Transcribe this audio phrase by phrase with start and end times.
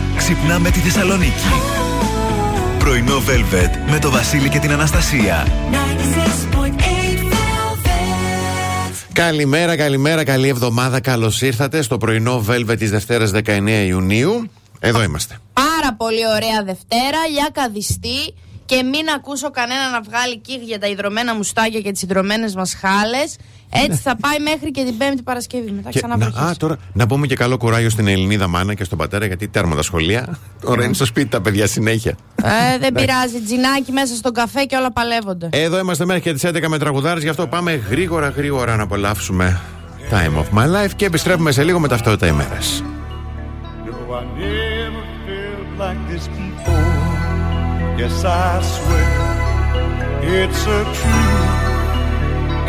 [0.00, 1.48] μέρα ξυπνάμε τη Θεσσαλονίκη.
[2.78, 5.46] Πρωινό Velvet με το Βασίλη και την Αναστασία.
[9.12, 11.00] Καλημέρα, καλημέρα, καλή εβδομάδα.
[11.00, 14.50] Καλώς ήρθατε στο πρωινό Velvet της Δευτέρας 19 Ιουνίου.
[14.80, 15.38] Εδώ είμαστε.
[15.52, 18.34] Πάρα πολύ ωραία Δευτέρα, για καδιστή
[18.70, 22.74] και μην ακούσω κανένα να βγάλει κύγ για τα υδρωμένα μουστάκια και τις υδρωμένες μας
[22.74, 23.36] χάλες.
[23.70, 25.70] Έτσι θα πάει μέχρι και την Πέμπτη Παρασκευή.
[25.70, 28.98] Μετά Και να, α, τώρα, να πούμε και καλό κουράγιο στην Ελληνίδα μάνα και στον
[28.98, 30.38] πατέρα, γιατί τέρμα τα σχολεία.
[30.60, 32.16] Τώρα είναι στο σπίτι τα παιδιά συνέχεια.
[32.42, 33.40] Ε, δεν πειράζει.
[33.40, 35.48] Τζινάκι μέσα στον καφέ και όλα παλεύονται.
[35.52, 39.60] Εδώ είμαστε μέχρι και τις 11 με τραγουδάρες, γι' αυτό πάμε γρήγορα γρήγορα να απολαύσουμε
[40.10, 42.58] Time of my life και επιστρέφουμε σε λίγο με ταυτότητα ημέρα.
[45.80, 46.39] No,
[48.00, 49.12] Yes, I swear
[50.22, 51.52] it's a truth,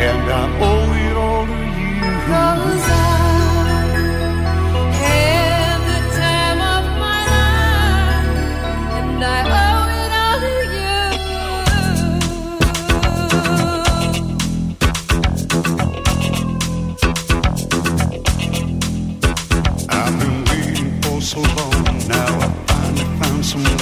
[0.08, 2.10] and I owe it all to you.
[2.28, 3.02] Cause I
[5.00, 8.28] had the time of my life,
[8.98, 11.00] and I owe it all to you.
[19.88, 21.84] I've been waiting for so long.
[22.06, 23.81] Now I finally found someone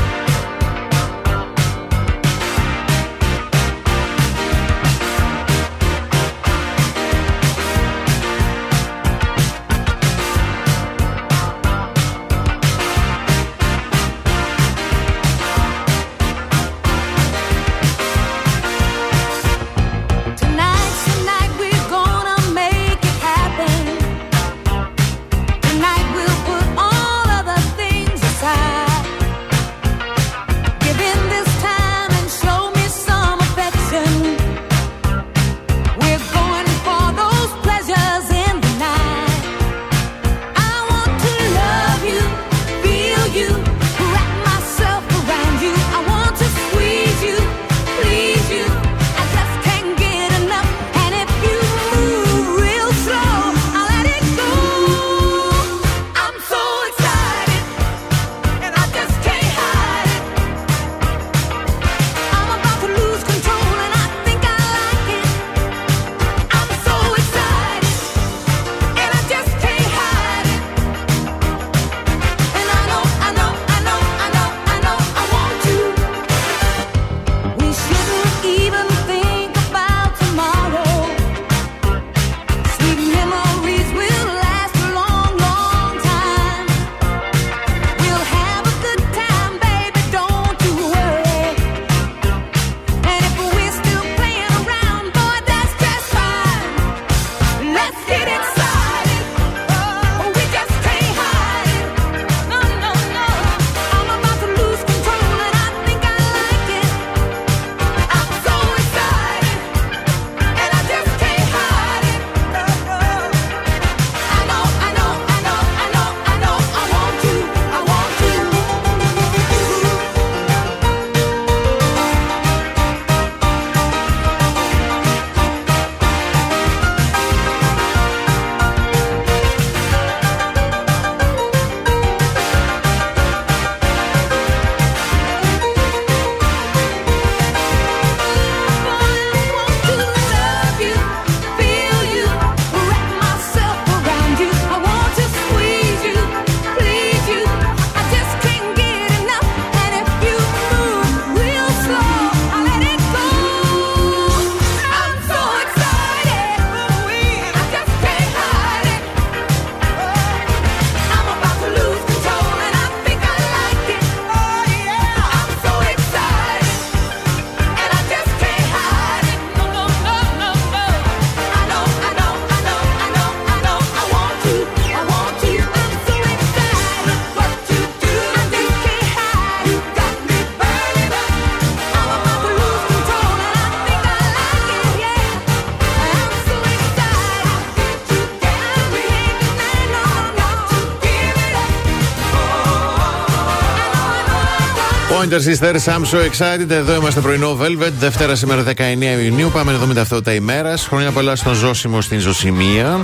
[195.21, 196.69] Pointer Sisters, I'm so excited.
[196.69, 197.91] Εδώ είμαστε πρωινό Velvet.
[197.99, 199.49] Δευτέρα σήμερα 19 Ιουνίου.
[199.53, 200.85] Πάμε να δούμε ταυτότητα ημέρας.
[200.87, 202.87] Χρόνια πολλά στον Ζώσιμο στην Ζωσιμία.
[202.87, 202.97] Α,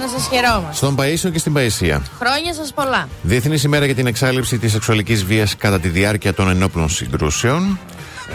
[0.00, 0.74] να σας χαιρόμαστε.
[0.76, 2.02] Στον Παίσιο και στην Παϊσία.
[2.20, 3.08] Χρόνια σας πολλά.
[3.22, 7.78] Διεθνής ημέρα για την εξάλληψη της σεξουαλικής βίας κατά τη διάρκεια των ενόπλων συγκρούσεων.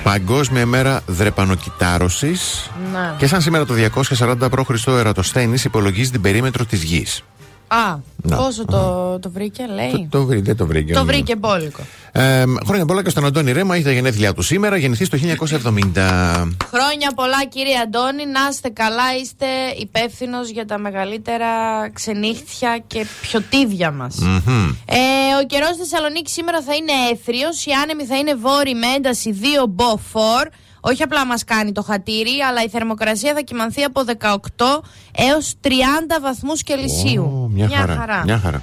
[0.03, 2.69] Παγκόσμια ημέρα δρεπανοκυτάρωσης.
[2.93, 3.15] Να.
[3.17, 4.87] Και σαν σήμερα το 240 π.Χ.
[4.87, 7.21] ο Ερατοσθένη υπολογίζει την περίμετρο της γης.
[7.67, 8.35] Α, Να.
[8.35, 10.93] πόσο το, το βρήκε, λέει; Το, το, βρει- δεν το βρήκε.
[10.93, 11.79] Το βρήκε μπόλικο.
[12.17, 16.47] Ε, χρόνια πολλά και στον Αντώνη Ρέμα, έχει τα γενέθλιά του σήμερα, γεννηθεί το 1970.
[16.73, 19.45] Χρόνια πολλά κύριε Αντώνη, να είστε καλά, είστε
[19.79, 21.47] υπεύθυνος για τα μεγαλύτερα
[21.93, 24.15] ξενύχτια και πιωτίδια μας.
[24.85, 24.97] Ε,
[25.41, 29.39] ο καιρός στη Θεσσαλονίκη σήμερα θα είναι έθριος, οι άνεμοι θα είναι βόρειοι με ένταση
[29.41, 30.47] 2 μποφόρ.
[30.79, 34.35] Όχι απλά μας κάνει το χατήρι, αλλά η θερμοκρασία θα κοιμανθεί από 18
[35.11, 35.69] έως 30
[36.21, 37.23] βαθμούς Κελσίου.
[37.23, 38.21] Ω, μια, χαρά.
[38.25, 38.61] Μια χαρά.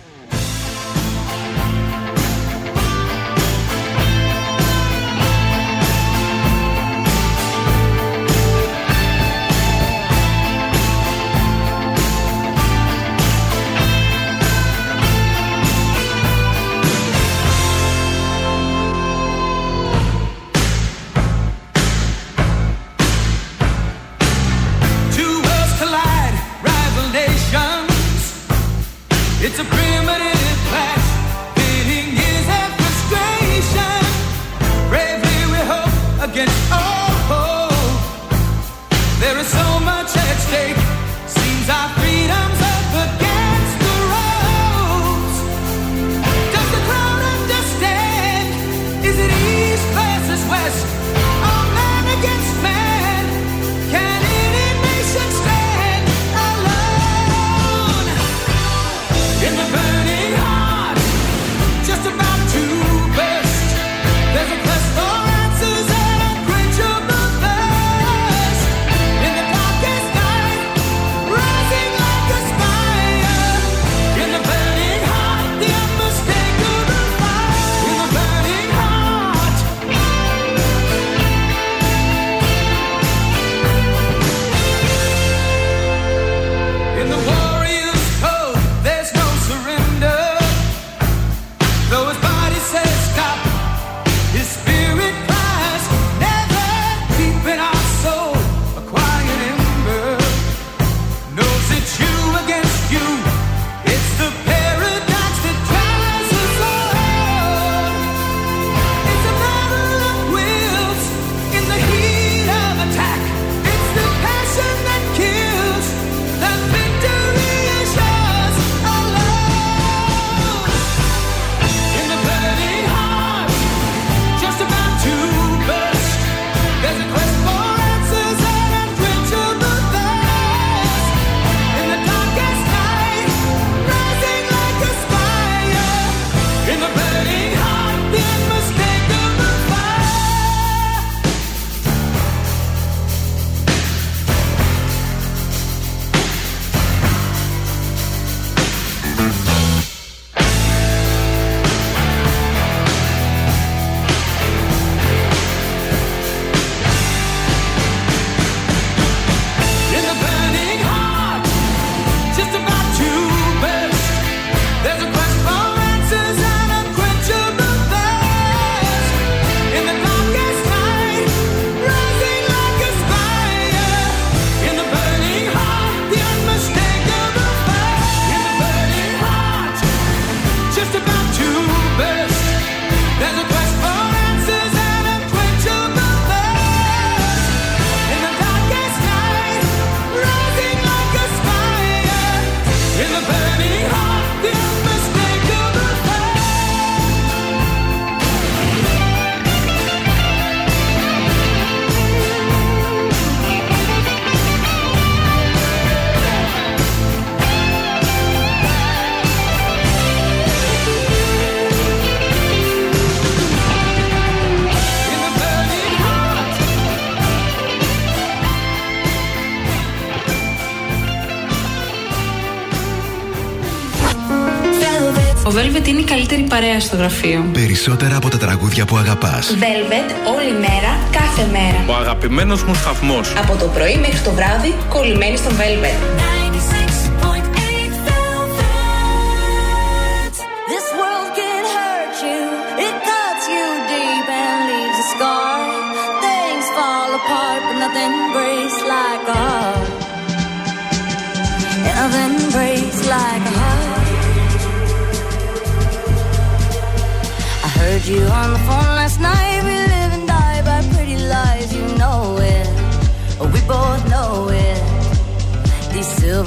[226.62, 227.44] Παρέα στο γραφείο.
[227.52, 229.54] Περισσότερα από τα τραγούδια που αγαπάς.
[229.54, 231.84] Velvet όλη μέρα, κάθε μέρα.
[231.86, 233.32] Ο αγαπημένος μου σταθμός.
[233.36, 236.41] Από το πρωί μέχρι το βράδυ, κολλημένοι στο Velvet.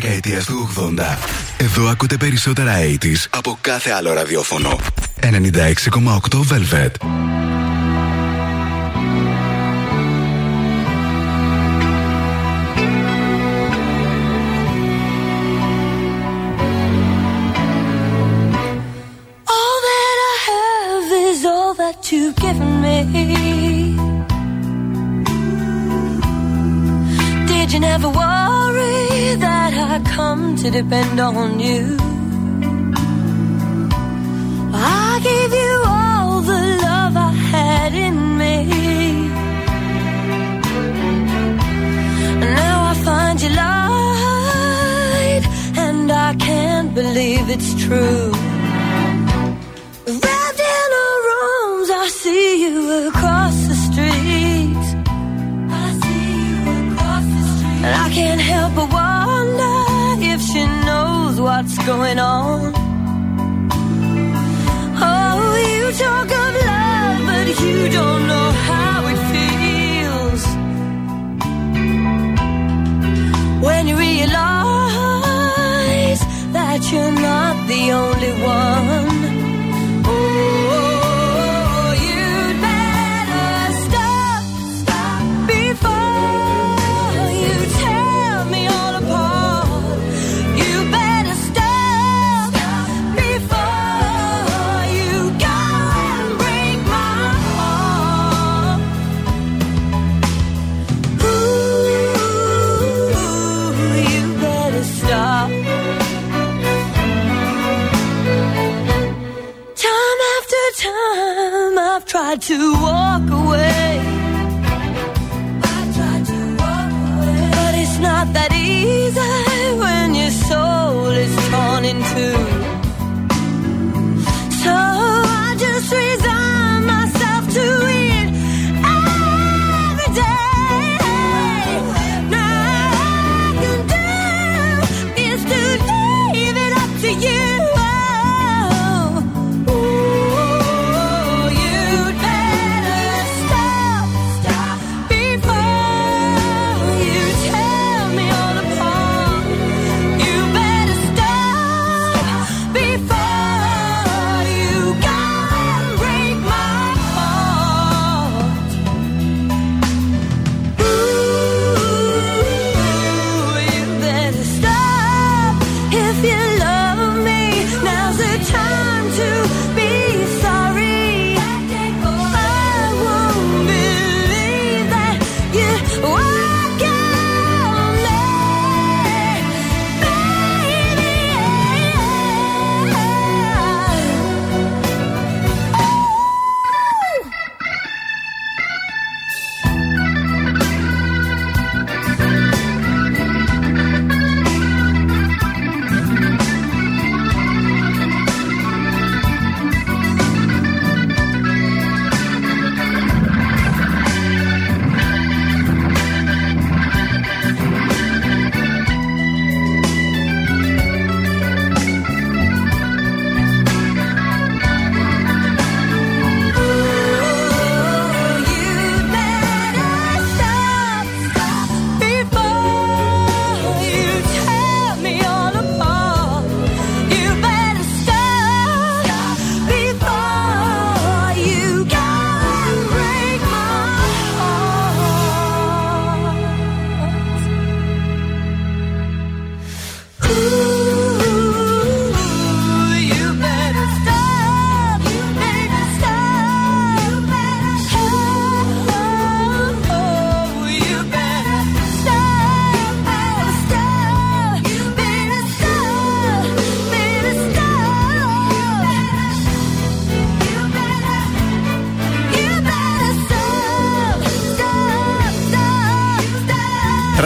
[0.00, 1.18] δεκαετίας του 80.
[1.56, 4.78] Εδώ ακούτε περισσότερα 80s από κάθε άλλο ραδιόφωνο.
[5.20, 5.30] 96,8
[6.50, 7.33] Velvet.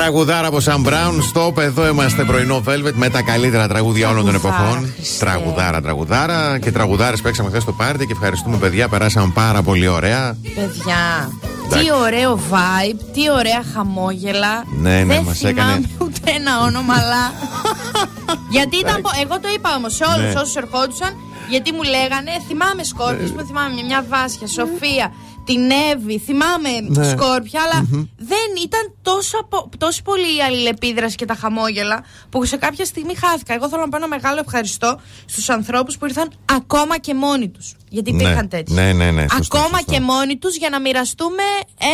[0.09, 1.23] Τραγουδάρα από Σαν Μπράουν.
[1.23, 4.93] Στοπ, εδώ είμαστε πρωινό Velvet με τα καλύτερα τραγούδια όλων των Τραγουδάρα, εποχών.
[4.97, 5.25] Χριστέ.
[5.25, 8.89] Τραγουδάρα, τραγουδάρα και τραγουδάρες παίξαμε χθες στο πάρτι και ευχαριστούμε παιδιά.
[8.89, 10.37] Περάσαμε πάρα πολύ ωραία.
[10.43, 11.31] Παιδιά,
[11.67, 11.85] Εντάξει.
[11.85, 14.65] τι ωραίο vibe, τι ωραία χαμόγελα.
[14.81, 17.23] Ναι, ναι, Δεν μας θυμάμαι έκανε- ούτε ένα όνομα, αλλά.
[18.57, 19.01] γιατί ήταν.
[19.03, 20.41] πο- Εγώ το είπα όμως σε όλους Ναι.
[20.41, 21.11] όσους ερχόντουσαν,
[21.51, 25.07] γιατί μου λέγανε, θυμάμαι σκόρπιε που θυμάμαι μια, μια Βάσια, Σοφία,
[25.49, 25.61] την
[25.93, 27.09] Εύη, θυμάμαι Ναι.
[27.13, 27.79] σκόρπια, αλλά
[28.29, 33.15] δεν ήταν τόσο, απο- τόσο πολύ η αλληλεπίδραση και τα χαμόγελα που σε κάποια στιγμή
[33.15, 33.55] χάθηκα.
[33.55, 37.75] Εγώ θέλω να πω ένα μεγάλο ευχαριστώ στους ανθρώπους που ήρθαν ακόμα και μόνοι τους.
[37.91, 38.23] Γιατί Ναι.
[38.23, 38.73] υπήρχαν τέτοιοι.
[38.75, 39.93] Ναι, ναι, ναι, σωστό, ακόμα σωστό.
[39.93, 41.43] και μόνοι τους για να μοιραστούμε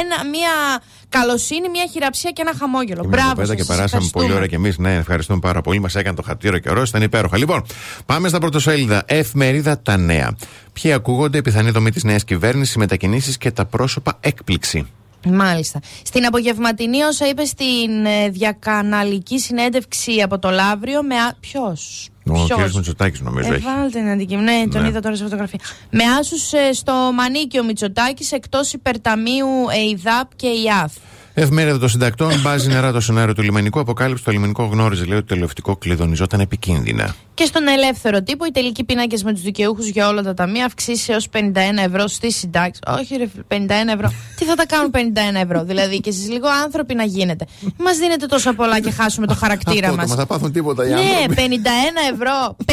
[0.00, 3.00] ένα, μια καλοσύνη, μια χειραψία και ένα χαμόγελο.
[3.02, 3.34] Και Μπράβο.
[3.34, 4.24] πέτα σας, και σας περάσαμε ευχαριστούμε.
[4.24, 4.78] πολύ ωραία και εμείς.
[4.78, 5.80] Ναι, ευχαριστούμε πάρα πολύ.
[5.80, 7.36] Μας έκανε το χατήρο καιρό, ήταν υπέροχα.
[7.38, 7.66] Λοιπόν,
[8.06, 9.02] πάμε στα πρωτοσέλιδα.
[9.06, 10.36] Εφημερίδα Τα Νέα.
[10.72, 14.86] Ποιοι ακούγονται, η πιθανή δομή της νέας κυβέρνησης, μετακινήσεις και τα πρόσωπα έκπληξη.
[15.24, 15.80] Μάλιστα.
[16.02, 21.14] Στην απογευματινή, όσα είπες στην ε, διακαναλική συνέντευξη από το Λαύριο, με.
[21.40, 22.74] Ποιος; Ο κ.
[22.74, 23.64] Μητσοτάκης νομίζω Ε, έχει.
[23.64, 24.50] βάλτε ένα αντικείμενο.
[24.52, 24.88] Ναι, τον Ναι.
[24.88, 25.58] είδα τώρα σε φωτογραφία.
[25.90, 29.46] Με άσους στο Μανίκιο Μητσοτάκης εκτός υπερταμείου
[29.90, 30.92] ΕΙΔΑΠ και ΙΑΦ.
[31.36, 33.80] Εφημερίδα των συντακτών μπάζει νερά το σενάριο του λιμενικού.
[33.80, 37.14] Αποκάλυψε το λιμενικό γνώριζε, λέει, ότι το ελευτικό κλειδονιζόταν επικίνδυνα.
[37.34, 41.12] Και στον ελεύθερο τύπο, οι τελικοί πίνακες με τους δικαιούχους για όλα τα ταμεία αυξήσει
[41.12, 41.38] έως 51
[41.86, 42.80] ευρώ στι συντάξει.
[42.86, 44.12] Όχι, ρε, φίλε, 51 ευρώ.
[44.36, 44.98] Τι θα τα κάνουν 51
[45.42, 47.46] ευρώ, δηλαδή και εσείς λίγο άνθρωποι να γίνετε.
[47.76, 50.06] Μας δίνετε τόσα πολλά και χάσουμε το χαρακτήρα Αυτό, μας.
[50.08, 51.34] δεν μας θα πάθουν τίποτα οι Ναι, άνθρωποι.
[51.34, 52.56] 51 ευρώ.
[52.64, 52.72] 51,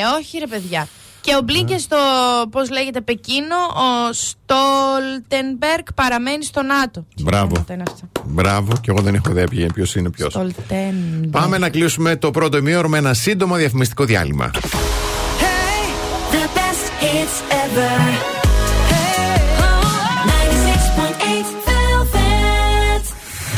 [0.00, 0.88] ε, όχι ρε παιδιά.
[1.24, 1.96] Και ο Μπλίνκες στο,
[2.50, 7.06] πώς λέγεται, Πεκίνο, ο Στόλτενμπεργκ παραμένει στο ΝΑΤΟ.
[7.22, 7.64] Μπράβο.
[7.66, 8.08] Τι είναι αυτός.
[8.24, 10.32] Μπράβο, και εγώ δεν έχω ιδέα ποιος είναι ποιος.
[10.32, 11.30] Στόλτενμπεργκ.
[11.30, 14.50] Πάμε να κλείσουμε το πρώτο ημίωρο με ένα σύντομο διαφημιστικό διάλειμμα.
[16.30, 18.43] The best hits ever.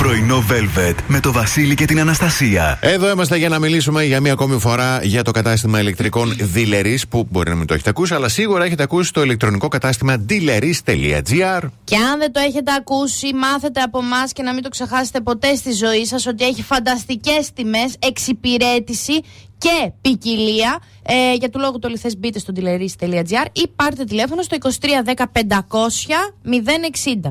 [0.06, 2.78] Πρωινό Velvet με το Βασίλη και την Αναστασία.
[2.82, 7.26] Εδώ είμαστε για να μιλήσουμε για μία ακόμη φορά για το κατάστημα ηλεκτρικών Dealeries που
[7.30, 11.60] μπορεί να μην το έχετε ακούσει, αλλά σίγουρα έχετε ακούσει το ηλεκτρονικό κατάστημα dealeries.gr.
[11.84, 15.54] Και αν δεν το έχετε ακούσει, μάθετε από εμάς και να μην το ξεχάσετε ποτέ
[15.54, 19.20] στη ζωή σας ότι έχει φανταστικές τιμές, εξυπηρέτηση
[19.58, 20.78] και ποικιλία.
[21.02, 25.58] Ε, για του λόγου το λιθές μπείτε στο dealeries.gr ή πάρτε τηλέφωνο στο 2310 500
[27.22, 27.30] 060.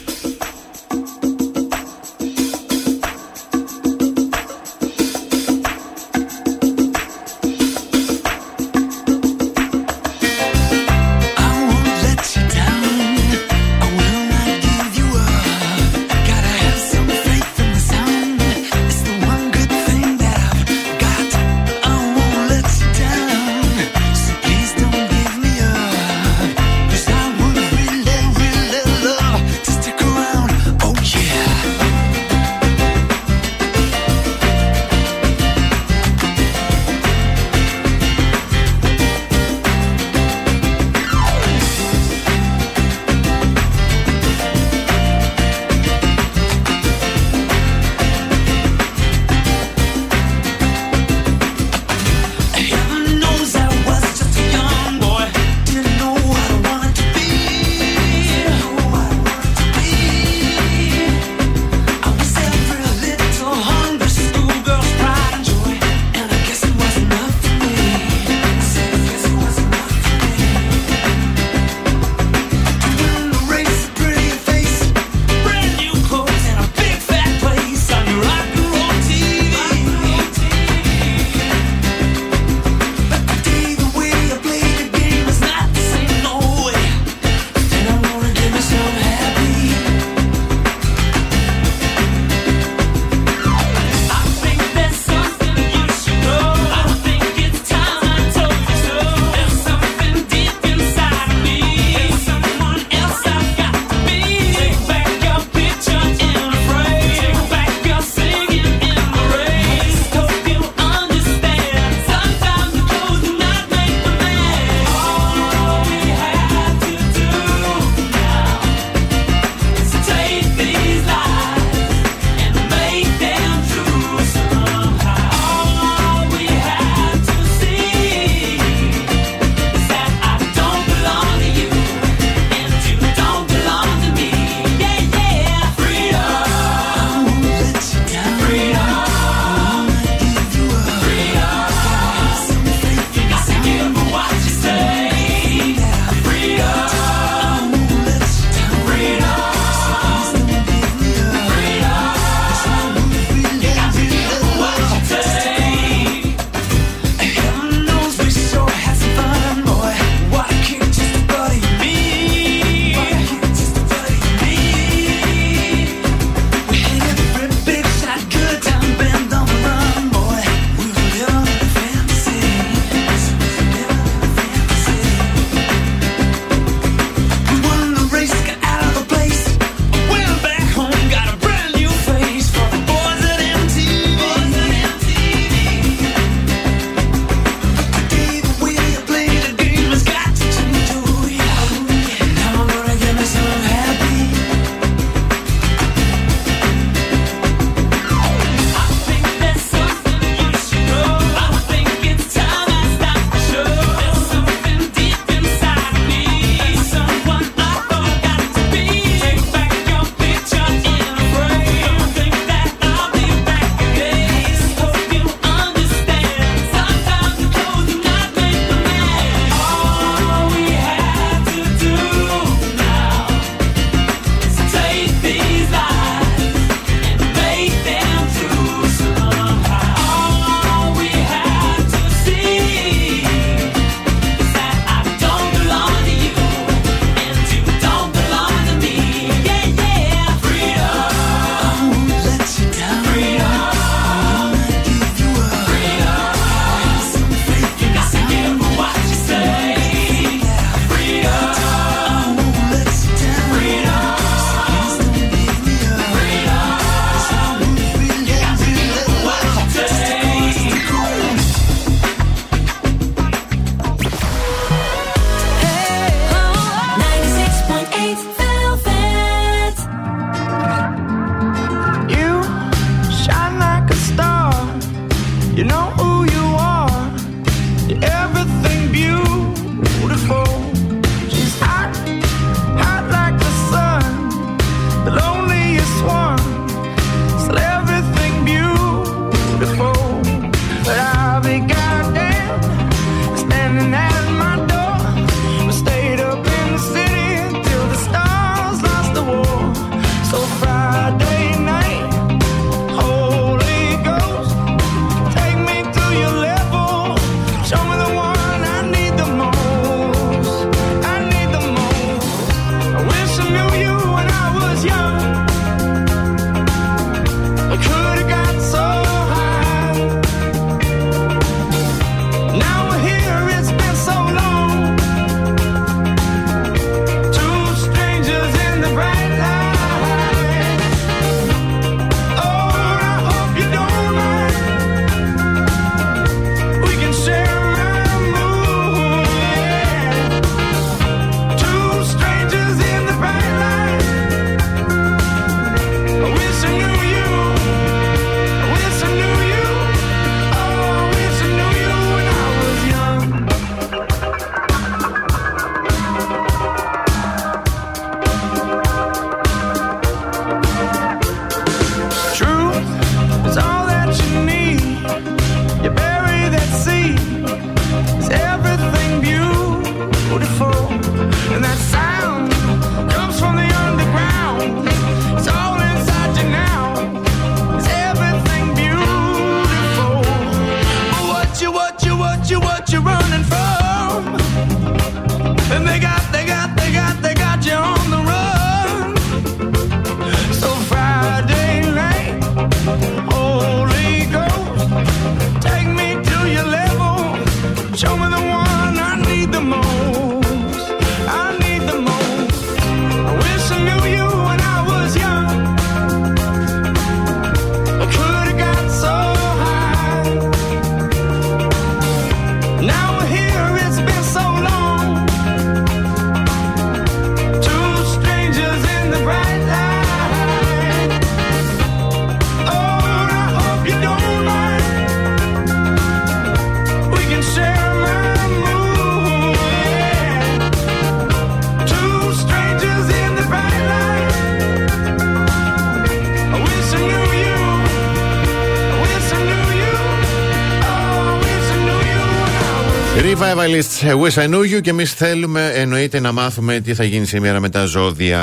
[444.11, 447.59] Revivalists, Wish I Knew You και εμείς θέλουμε εννοείται να μάθουμε τι θα γίνει σήμερα
[447.59, 448.39] με τα ζώδια.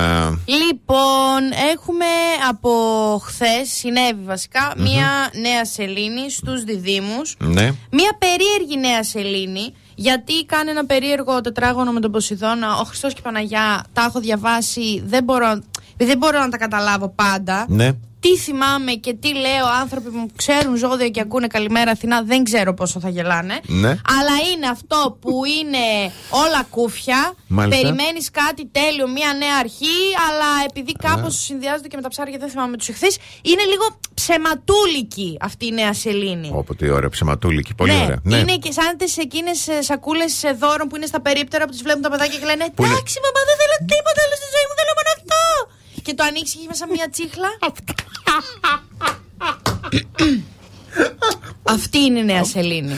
[0.46, 1.42] Λοιπόν,
[1.72, 2.04] έχουμε
[2.48, 2.70] από
[3.24, 7.22] χθες, συνέβη βασικά, μία νέα σελήνη στους διδήμου.
[7.38, 7.72] Ναι.
[7.90, 12.76] Μία περίεργη νέα σελήνη, γιατί κάνει ένα περίεργο τετράγωνο με τον Ποσειδώνα.
[12.78, 15.50] Ο Χριστός και η Παναγιά τα έχω διαβάσει, δεν μπορώ,
[15.92, 17.66] επειδή δεν μπορώ να τα καταλάβω πάντα.
[17.68, 17.90] Ναι.
[18.20, 22.74] Τι θυμάμαι και τι λέω άνθρωποι που ξέρουν ζώδια και ακούνε Καλημέρα Αθηνά, δεν ξέρω
[22.74, 23.60] πόσο θα γελάνε.
[23.66, 23.88] Ναι.
[23.88, 27.34] Αλλά είναι αυτό που είναι όλα κούφια.
[27.46, 27.82] Μάλιστα.
[27.82, 29.98] Περιμένεις κάτι τέλειο, μία νέα αρχή,
[30.28, 35.36] αλλά επειδή κάπως συνδυάζονται και με τα ψάρια, δεν θυμάμαι τους Ιχθείς, είναι λίγο ψευτούλικη
[35.40, 36.50] αυτή η νέα σελήνη.
[36.54, 37.74] Όπα τι ωραία, ψευτούλικη.
[37.74, 38.20] Πολύ ναι, ωραία.
[38.22, 38.36] Ναι.
[38.36, 42.10] είναι και σαν τις εκείνες σακούλες δώρων που είναι στα περίπτερα που τι βλέπουν τα
[42.10, 44.92] παιδάκια και λένε Που είναι- Εντάξει, μαμά, δεν θέλω τίποτα άλλο στη ζωή μου, θέλω
[44.98, 45.40] μόνο αυτό.
[46.08, 47.48] Και το ανοίξεις και έχεις μέσα μία τσίχλα.
[51.62, 52.94] Αυτή είναι η νέα σελήνη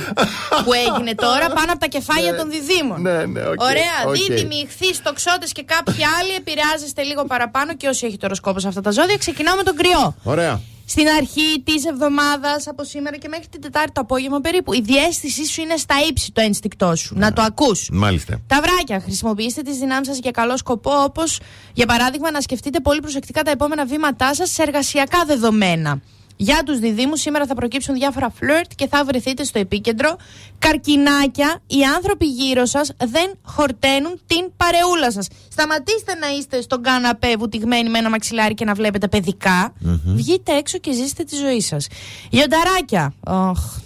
[0.64, 3.00] που έγινε τώρα πάνω από τα κεφάλια των Διδύμων.
[3.00, 3.82] Ναι, ναι, οκ, Ωραία.
[4.06, 4.16] οκ.
[4.16, 8.80] Δίδυμοι, Ιχθύ, Τοξότη και κάποιοι άλλοι επηρεάζεστε λίγο παραπάνω και όσοι έχετε οροσκόπο σε αυτά
[8.80, 9.16] τα ζώδια.
[9.16, 10.14] Ξεκινάω με τον Κριό.
[10.22, 10.60] Ωραία.
[10.86, 15.46] Στην αρχή της εβδομάδας, από σήμερα και μέχρι την Τετάρτη το απόγευμα περίπου, η διέστησή
[15.46, 17.14] σου είναι στα ύψη το ένστικτό σου.
[17.18, 17.88] Να το ακούς.
[17.92, 18.40] Μάλιστα.
[18.46, 19.00] Τα βράκια.
[19.00, 21.40] Χρησιμοποιήστε τις δυνάμεις σας για καλό σκοπό, όπως
[21.72, 26.00] για παράδειγμα να σκεφτείτε πολύ προσεκτικά τα επόμενα βήματά σας σε εργασιακά δεδομένα.
[26.40, 30.16] Για τους διδήμου, σήμερα θα προκύψουν διάφορα φλερτ και θα βρεθείτε στο επίκεντρο.
[30.58, 35.28] Καρκινάκια, οι άνθρωποι γύρω σας δεν χορταίνουν την παρεούλα σας.
[35.48, 39.72] Σταματήστε να είστε στον καναπέ βουτυγμένοι με ένα μαξιλάρι και να βλέπετε παιδικά.
[40.04, 41.86] Βγείτε έξω και ζήστε τη ζωή σας.
[42.30, 43.14] Λιονταράκια.
[43.20, 43.76] Οχ.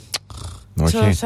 [0.81, 1.19] Όχι.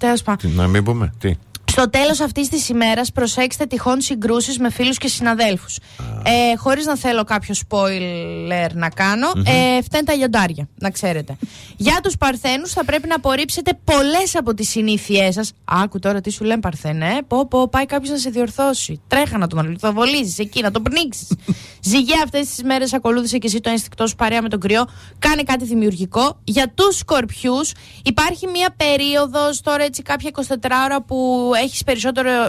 [0.00, 0.50] Τέλος πάντων.
[0.50, 1.12] Τι, Να μην πούμε.
[1.18, 1.34] Τι;
[1.78, 5.78] Στο τέλος αυτής της ημέρας, προσέξτε τυχόν συγκρούσεις με φίλους και συναδέλφους.
[6.24, 11.36] Ε, Χωρίς να θέλω κάποιο spoiler να κάνω, ε, φταίνουν τα λιοντάρια, να ξέρετε.
[11.76, 15.52] Για τους Παρθένους, θα πρέπει να απορρίψετε πολλές από τις συνήθειές σας.
[15.64, 17.06] Άκου τώρα τι σου λένε Παρθένε.
[17.06, 17.18] Ε.
[17.26, 19.00] Πω, πω, πάει κάποιος να σε διορθώσει.
[19.08, 21.28] Τρέχα να τον αληθοβολίζει εκεί, να τον πνίξεις.
[21.90, 24.84] Ζυγέ αυτές τις μέρες, ακολούθησε και εσύ το ένστικτό σου παρέα με τον κρυό.
[25.18, 26.38] Κάνε κάτι δημιουργικό.
[26.44, 27.72] Για τους Σκορπιούς,
[28.02, 30.54] υπάρχει μία περίοδος τώρα έτσι κάποια 24
[30.84, 31.82] ώρα που έχεις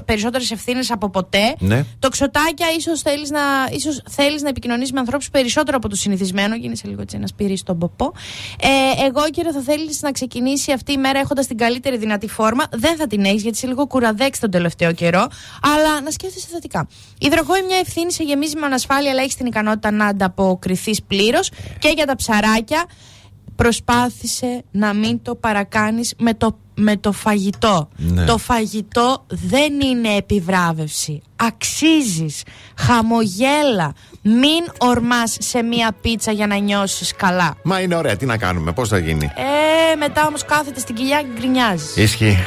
[0.06, 1.56] περισσότερες ευθύνες από ποτέ.
[1.60, 1.86] Ναι.
[2.00, 3.40] Το ξωτάκια ίσως θέλεις να,
[3.72, 6.56] ίσως θέλεις να επικοινωνήσεις με ανθρώπους περισσότερο από το συνηθισμένο.
[6.56, 8.14] Γίνεσαι λίγο έτσι ένας σπυρί στον ποπό.
[8.62, 12.64] Ε, εγώ, κύριε, θα θέλεις να ξεκινήσει αυτή η μέρα έχοντας την καλύτερη δυνατή φόρμα.
[12.72, 15.28] Δεν θα την έχεις γιατί είσαι λίγο κουραδέξ τον τελευταίο καιρό.
[15.62, 16.88] Αλλά να σκέφτεσαι θετικά.
[17.20, 21.52] Υδροχόη, μια ευθύνη σε γεμίζει με ανασφάλεια, αλλά έχεις την ικανότητα να ανταποκριθείς πλήρως.
[21.80, 22.86] Και για τα ψαράκια,
[23.56, 27.90] προσπάθησε να μην το παρακάνεις με το, με το φαγητό.
[27.96, 28.26] Ναι.
[28.26, 31.22] Το φαγητό δεν είναι επιβράβευση.
[31.36, 32.44] Αξίζεις.
[32.78, 33.94] Χαμογέλα.
[34.22, 37.56] Μην ορμάς σε μία πίτσα για να νιώσεις καλά.
[37.64, 41.22] Μα είναι ωραία, τι να κάνουμε, πώς θα γίνει; Ε, μετά όμως κάθεται στην κοιλιά
[41.22, 41.96] και γκρινιάζεις.
[41.96, 42.38] Ισχύει.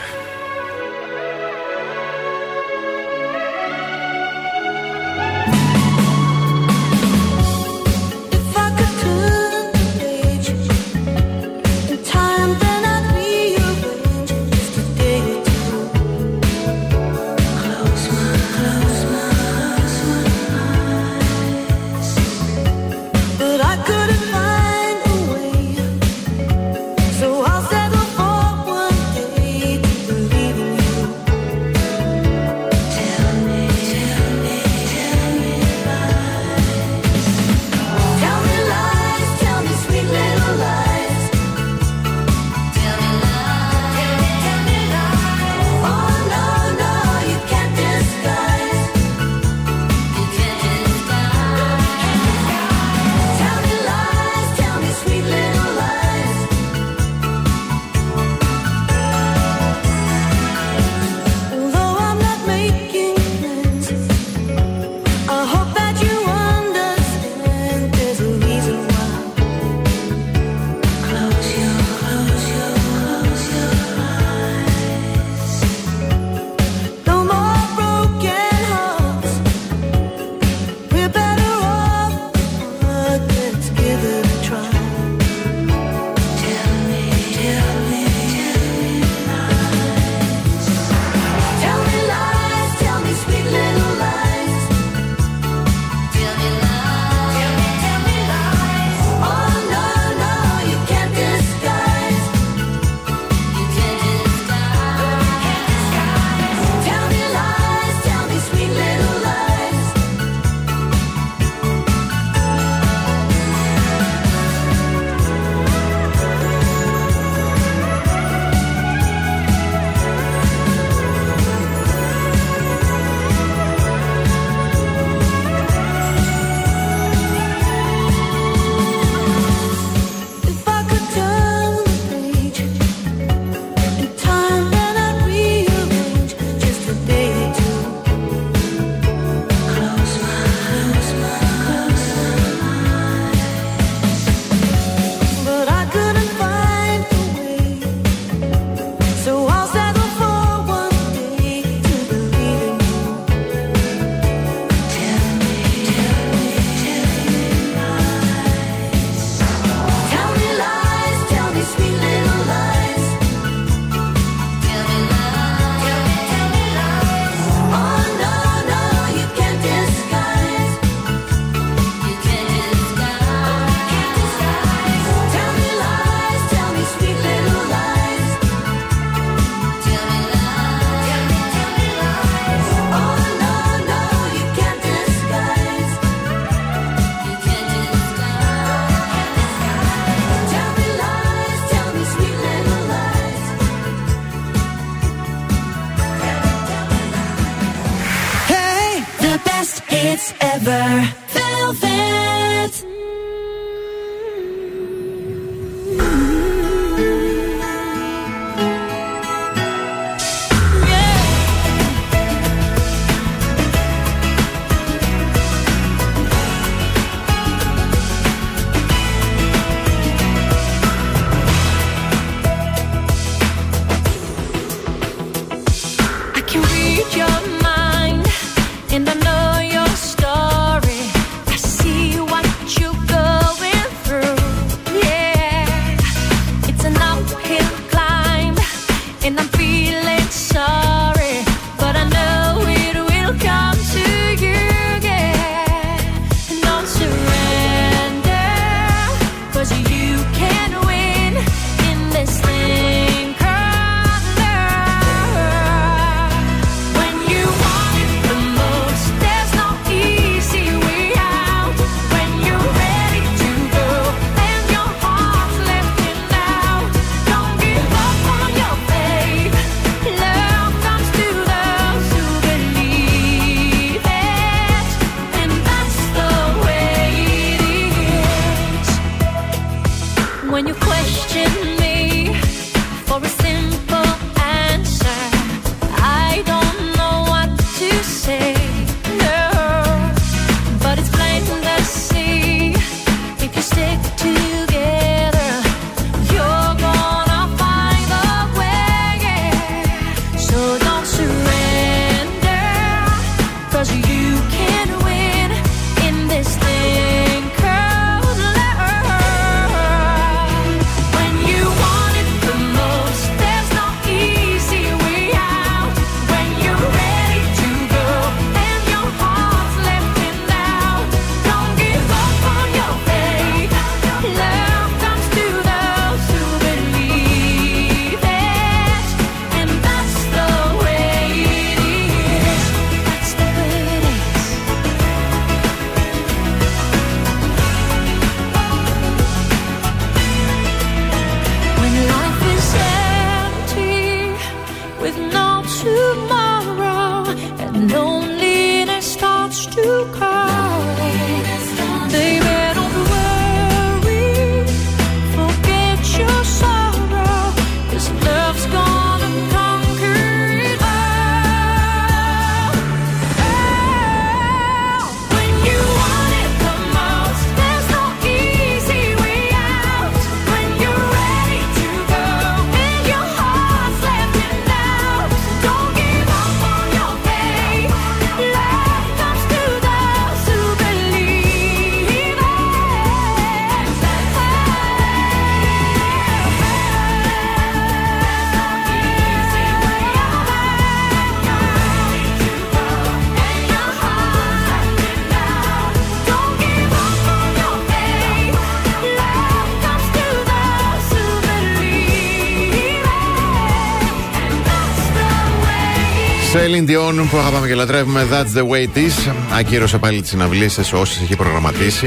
[406.60, 408.26] Celine Dion που αγαπάμε και λατρεύουμε.
[408.30, 409.32] That's the way it is.
[409.58, 412.06] Ακύρωσε πάλι τις συναυλίες σε όσες έχει προγραμματίσει.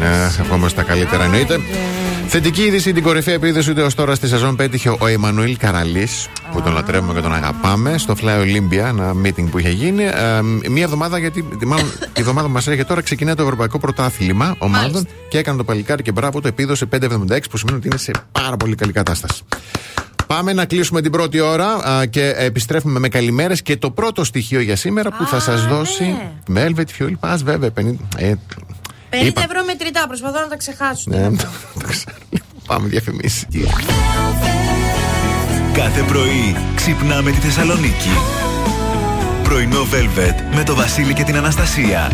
[0.00, 1.60] Ε, Ευχόμαστε τα καλύτερα εννοείται.
[2.26, 6.62] Θετική είδηση, την κορυφαία επίδοση ούτε ως τώρα στη σεζόν πέτυχε ο Εμμανουήλ Καραλής, που
[6.62, 10.04] τον λατρεύουμε και τον αγαπάμε, στο Fly Olympia, ένα meeting που είχε γίνει.
[10.04, 10.10] Ε,
[10.68, 11.86] μία εβδομάδα, γιατί μάλλον
[12.16, 16.02] η εβδομάδα που μας έρχεται τώρα ξεκινάει το Ευρωπαϊκό Πρωτάθλημα ομάδων και έκανε το παλικάρι
[16.02, 19.42] και μπράβο, το επίδοσε 5,76 που σημαίνει ότι είναι σε πάρα πολύ καλή κατάσταση.
[20.34, 24.60] Πάμε να κλείσουμε την πρώτη ώρα α, και επιστρέφουμε με καλημέρες και το πρώτο στοιχείο
[24.60, 26.16] για σήμερα που θα σας δώσει.
[26.54, 27.70] Velvet Fuel Pass, βέβαια.
[27.76, 28.34] 50, ε,
[29.10, 29.42] 50 είπα.
[29.42, 31.04] ευρώ μετρητά, προσπαθώ να τα ξεχάσω.
[31.06, 32.16] Ναι, το ξέρω.
[32.66, 33.46] Πάμε διαφημίσεις.
[35.72, 38.10] Κάθε πρωί ξυπνάμε τη Θεσσαλονίκη.
[39.42, 42.10] Πρωινό Velvet με το Βασίλη και την Αναστασία.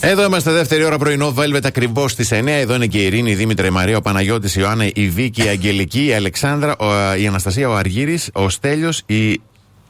[0.00, 2.46] 96.8 Εδώ είμαστε δεύτερη ώρα πρωινό Velvet ακριβώς στις 9.
[2.46, 5.44] Εδώ είναι και η Ειρήνη, η Δήμητρα, η Μαρία, ο Παναγιώτης, η Ιωάννα, η Βίκη,
[5.44, 9.40] η Αγγελική, η Αλεξάνδρα, ο- η Αναστασία, ο Αργύρης, ο Στέλιος, η,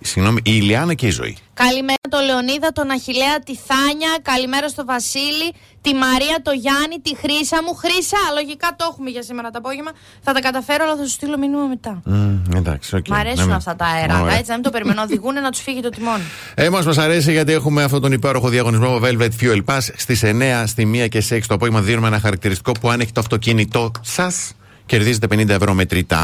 [0.00, 1.36] συγγνώμη, η Ηλιάνα και η Ζωή.
[1.54, 4.18] Καλημέρα τον Λεωνίδα, τον Αχηλέα, τη Θάνια.
[4.22, 5.52] Καλημέρα στο Βασίλη,
[5.82, 7.74] τη Μαρία, το Γιάννη, τη Χρύσα μου.
[7.74, 9.90] Χρύσα, λογικά το έχουμε για σήμερα το απόγευμα.
[10.22, 12.00] Θα τα καταφέρω, αλλά θα σου στείλω μήνυμα μετά.
[12.04, 13.08] Μμ, εντάξει, οκ.
[13.08, 13.54] Μ' αρέσουν Ναι, ναι.
[13.54, 14.34] αυτά τα αέρατα, Ωραία.
[14.36, 15.02] έτσι να μην το περιμένω.
[15.02, 16.22] Οδηγούν να τους φύγει το τιμόνι.
[16.54, 20.82] Εμά μας αρέσει γιατί έχουμε αυτόν τον υπέροχο διαγωνισμό Velvet Fuel Pass στις 9, στη
[21.04, 21.80] 1 και σε 6 το απόγευμα.
[21.80, 24.52] Δίνουμε ένα χαρακτηριστικό που αν έχει το αυτοκίνητό σας,
[24.86, 26.18] κερδίζετε 50 ευρώ μετρητά.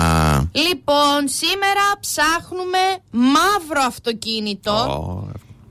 [0.52, 2.78] Λοιπόν, σήμερα ψάχνουμε
[3.11, 4.72] μαύρο αυτοκίνητο.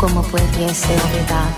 [0.02, 1.48] ¿Cómo pudiese olvidar?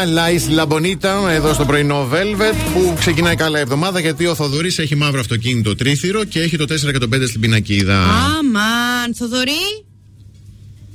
[0.00, 4.78] Μαντόνα Λάις Λαμπονίτα εδώ στο πρωινό Velvet που ξεκινάει καλά η εβδομάδα γιατί ο Θοδωρής
[4.78, 8.02] έχει μαύρο αυτοκίνητο τρίθυρο και έχει το 4 και το 5 στην πινακίδα.
[8.02, 9.84] Αμαν, Θοδωρή.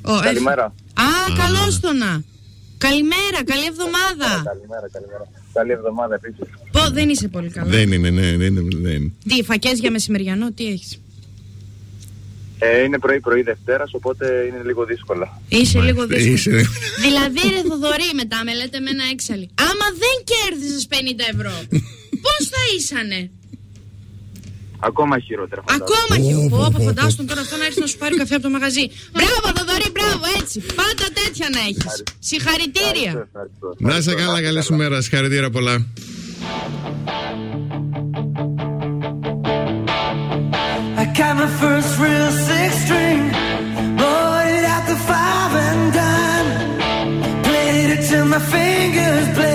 [0.01, 0.73] Ω, Καλημέρα.
[0.97, 2.23] έφ- Α, καλώς το να.
[2.77, 4.43] Καλημέρα, καλή εβδομάδα.
[4.45, 5.27] Καλημέρα, καλημέρα.
[5.53, 6.45] Καλή εβδομάδα επίσης.
[6.71, 7.69] Πω, δεν είσαι πολύ καλά.
[7.69, 8.77] Δεν είναι, ναι, δεν είναι.
[8.89, 9.13] Δεν.
[9.27, 10.99] Τι, φακές για μεσημεριανό, τι έχεις;
[12.59, 15.41] Ε, είναι πρωί-πρωί Δευτέρας, οπότε είναι λίγο δύσκολα.
[15.49, 16.33] Είσαι λίγο δύσκολο.
[16.33, 16.49] Είσαι.
[17.05, 19.49] δηλαδή, ρε Θοδωρή, μετά με λέτε με ένα έξαλλη.
[19.69, 20.95] Άμα δεν κέρδιζες 50
[21.33, 21.53] ευρώ,
[22.23, 23.29] πώς θα ήσανε;
[24.79, 25.61] Ακόμα χειρότερα.
[25.67, 25.95] φαντάζομαι.
[25.95, 26.71] Ακόμα και εγώ.
[26.71, 28.85] Πω, φαντάστον τώρα αυτό να έρθει να σου πάρει καφέ από το μαγαζί.
[29.17, 30.57] Μπράβο, Θοδωρή, μπράβο, έτσι.
[30.81, 31.93] Πάντα τέτοια να έχεις.
[32.29, 33.11] Συγχαρητήρια.
[33.11, 33.67] Ευχαριστώ, ευχαριστώ.
[33.87, 35.01] Να είσαι καλά, καλή σου μέρα.
[35.01, 35.75] Συγχαρητήρια πολλά.
[41.17, 43.31] Got my first real six string,
[43.95, 47.43] bought it at the five and dime.
[47.43, 49.54] Played it till my fingers bled.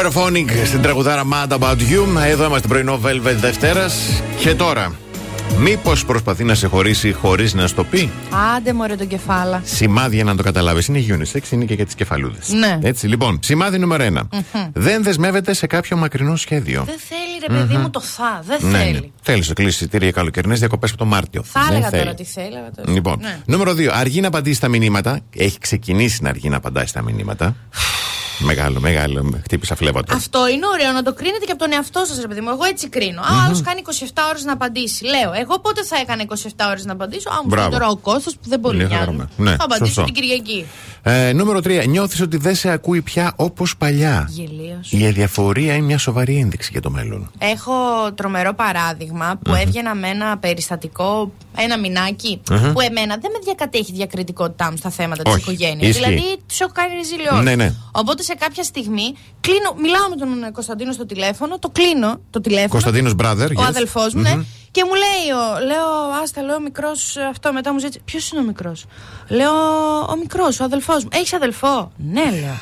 [0.00, 2.22] Hoover Phonic στην τραγουδάρα Mad About You.
[2.26, 4.22] Εδώ είμαστε πρωινό Velvet Δευτέρας.
[4.38, 4.94] Και τώρα,
[5.58, 8.10] μήπως προσπαθεί να σε χωρίσει χωρίς να σου το πει;
[8.56, 9.62] Άντε μωρέ τον κεφάλα.
[9.64, 10.86] Σημάδια να το καταλάβεις.
[10.86, 12.48] Είναι unisex, είναι και για τις κεφαλούδες.
[12.48, 12.78] Ναι.
[12.82, 14.28] Έτσι, λοιπόν, σημάδι νούμερο ένα.
[14.72, 16.82] Δεν δεσμεύεται σε κάποιο μακρινό σχέδιο.
[16.86, 18.42] Δεν θέλει ρε παιδί μου το θα.
[18.46, 18.92] Δεν Ναι, θέλει.
[18.92, 19.00] ναι.
[19.22, 21.42] Θέλει να κλείσεις εισιτήρια για καλοκαιρινές διακοπές από το Μάρτιο.
[21.44, 22.02] Θα Δεν έλεγα θέλει.
[22.02, 22.56] τώρα τι θέλει.
[22.56, 23.38] αλλά το- Λοιπόν, Ναι.
[23.46, 23.90] νούμερο 2.
[23.94, 25.20] Αργεί να απαντήσει στα μηνύματα.
[25.36, 27.56] Έχει ξεκινήσει να αργεί να απαντάει στα μηνύματα.
[28.44, 29.40] Μεγάλο, μεγάλο.
[29.42, 30.14] Χτύπησα φλέβατο.
[30.14, 32.48] Αυτό είναι ωραίο να το κρίνετε και από τον εαυτό σας, ρε παιδί μου.
[32.50, 33.20] Εγώ έτσι κρίνω.
[33.20, 35.04] Α, άλλος κάνει 27 ώρες να απαντήσει.
[35.04, 37.28] Λέω, εγώ πότε θα έκανα 27 ώρες να απαντήσω.
[37.30, 37.68] Α, μου Μπράβο.
[37.68, 39.04] πει τώρα ο Κώστας που δεν πολύ Πολύ νοιάζει.
[39.04, 39.28] χαρούμενο.
[39.36, 40.04] Ναι, θα απαντήσω σωστό.
[40.04, 40.66] την Κυριακή.
[41.02, 41.84] Ε, νούμερο 3.
[41.86, 44.92] Νιώθεις ότι δεν σε ακούει πια όπως παλιά; Γελίος.
[44.92, 47.30] Η αδιαφορία είναι μια σοβαρή ένδειξη για το μέλλον.
[47.38, 47.72] Έχω
[48.14, 52.72] τρομερό παράδειγμα που έβγαινα με ένα περιστατικό, ένα μηνάκι, Μμμ.
[52.72, 55.88] που εμένα δεν με διακατέχει η διακριτικότητά μου στα θέματα της Όχι, οικογένειας.
[55.88, 56.04] ισχύει.
[56.04, 57.42] Δηλαδή, τους έχω κάνει ριζιλιό.
[57.42, 57.74] Ναι, ναι.
[57.92, 62.40] Οπότε σε κάποια στιγμή κλείνω, μιλάω με τον ε, Κωνσταντίνο στο τηλέφωνο, το κλείνω το
[62.40, 62.68] τηλέφωνο.
[62.68, 63.66] Κωνσταντίνος brother, Ο yes.
[63.68, 64.34] αδελφός μου, ναι.
[64.34, 64.44] Μμμ.
[64.70, 65.86] Και μου λέει, ο, λέω,
[66.22, 67.52] άστα, λέω, μικρός αυτό.
[67.52, 68.84] Μετά μου ζήτησε, ποιος είναι ο μικρός;
[69.28, 69.52] Λέω,
[70.12, 71.08] ο μικρός, ο αδελφός μου.
[71.12, 72.58] Έχεις αδελφό; Ναι, λέω.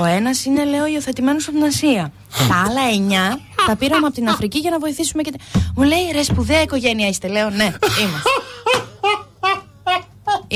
[0.00, 2.12] Ο ένας είναι, λέω, υιοθετημένος από την Ασία.
[2.48, 5.30] Τα άλλα εννιά τα πήραμε από την Αφρική για να βοηθήσουμε και.
[5.30, 5.40] τε-
[5.76, 7.28] Μου λέει, ρε, σπουδαία οικογένεια είστε.
[7.28, 7.64] Λέω, ναι,
[8.00, 8.30] είμαστε.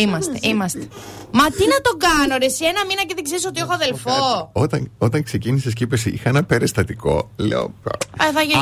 [0.01, 0.89] Είμαστε, είμαστε.
[1.31, 4.51] Μα τι να το κάνω, ρε, εσύ ένα μήνα και δεν ξέρεις ότι έχω αδελφό.
[4.53, 7.31] Όταν, όταν ξεκίνησες και είπες, είχα ένα περιστατικό.
[7.37, 7.75] Λέω.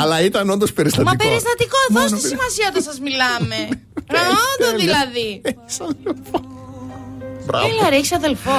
[0.03, 1.11] Αλλά ήταν όντως περιστατικό.
[1.11, 3.57] Μα περιστατικό, δώστε σημασία όταν σας μιλάμε.
[4.13, 4.79] Ναι, Όντω ναι, ναι.
[4.79, 5.43] δηλαδή.
[7.71, 8.51] Έλα ρε, έχεις αδελφό.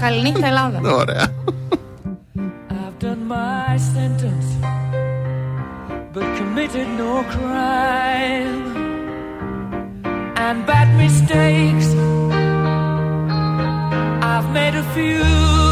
[0.00, 0.80] Καληνύχτα Ελλάδα.
[0.94, 1.34] Ωραία.
[3.02, 3.30] Done.
[10.40, 11.88] and bad mistakes.
[14.32, 15.69] I've made a few.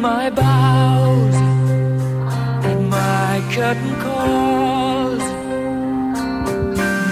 [0.00, 1.34] my bows
[2.64, 5.22] and my curtain calls.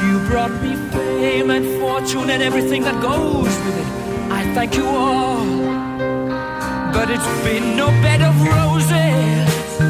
[0.05, 3.87] You brought me fame and fortune and everything that goes with it.
[4.31, 5.45] I thank you all,
[6.93, 9.81] but it's been no bed of roses,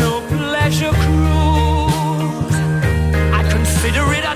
[0.00, 2.56] no pleasure cruise.
[3.38, 4.34] I consider it a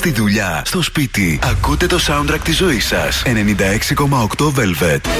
[0.00, 1.38] στη δουλειά, στο σπίτι.
[1.42, 3.22] Ακούτε το soundtrack της ζωής σας.
[3.26, 5.19] 96,8 Velvet.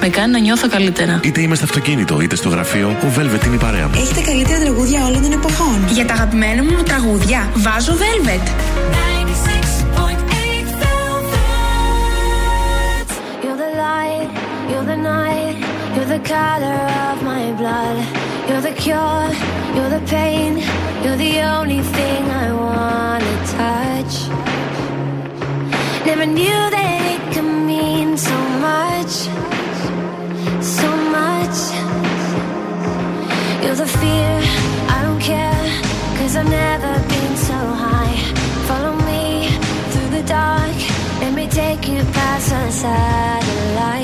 [0.00, 1.20] Με κάνει να νιώθω καλύτερα.
[1.22, 3.94] Είτε είμαι στο αυτοκίνητο, είτε στο γραφείο, ο Velvet είναι η παρέα μου.
[3.96, 5.84] Έχετε καλύτερη τραγούδια όλων των εποχών.
[5.92, 8.76] Για τα αγαπημένα μου τραγούδια, βάζω Velvet.
[34.00, 34.34] Fear,
[34.96, 35.66] I don't care,
[36.18, 38.16] cause I've never been so high.
[38.68, 39.48] Follow me
[39.90, 40.76] through the dark,
[41.20, 43.95] let me take you past the satellites.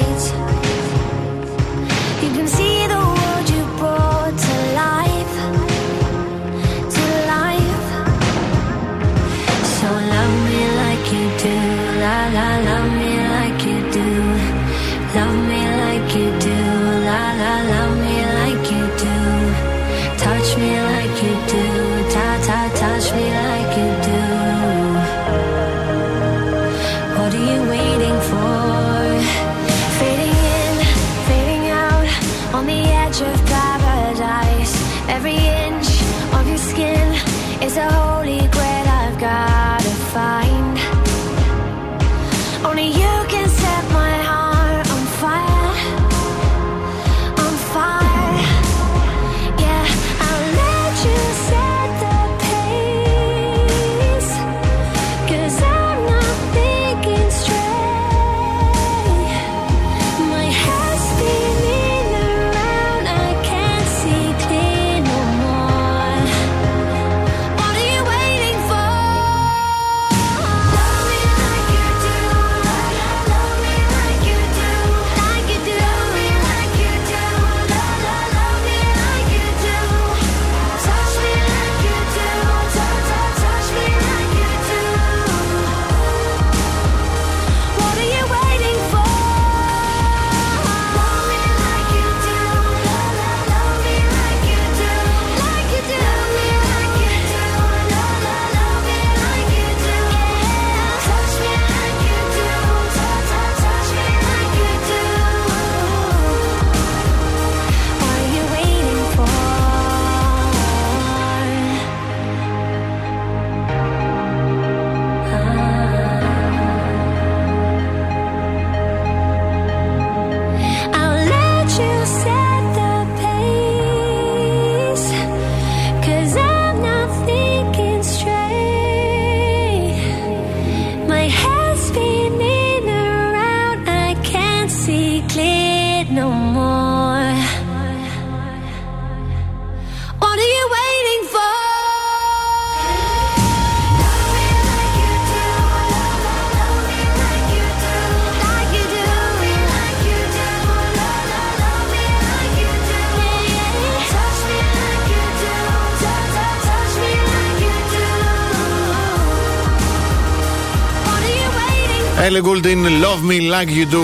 [162.33, 163.99] Ellie Goulding, Love Me Like You Do.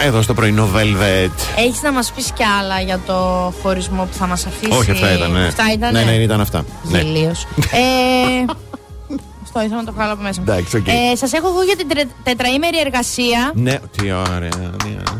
[0.00, 1.30] Εδώ στο πρωινό Velvet.
[1.56, 3.14] Έχεις να μας πεις κι άλλα για το
[3.62, 5.30] χωρισμό που θα μας αφήσει; Όχι, αυτά ήταν.
[5.32, 5.92] Ναι, Αυτά ήταν.
[5.92, 6.64] ναι, ναι, ήταν αυτά.
[6.82, 6.98] Ναι.
[6.98, 7.42] Γελοίος.
[7.56, 8.44] ε,
[9.42, 10.52] αυτό ήθελα να το βγάλω από μέσα μου.
[10.52, 10.86] Εντάξει, οκ.
[10.86, 13.52] ε, Σας έχω εγώ για την τρε- τετραήμερη εργασία.
[13.54, 14.36] Ναι, τι ωραία.
[14.38, 14.48] ναι.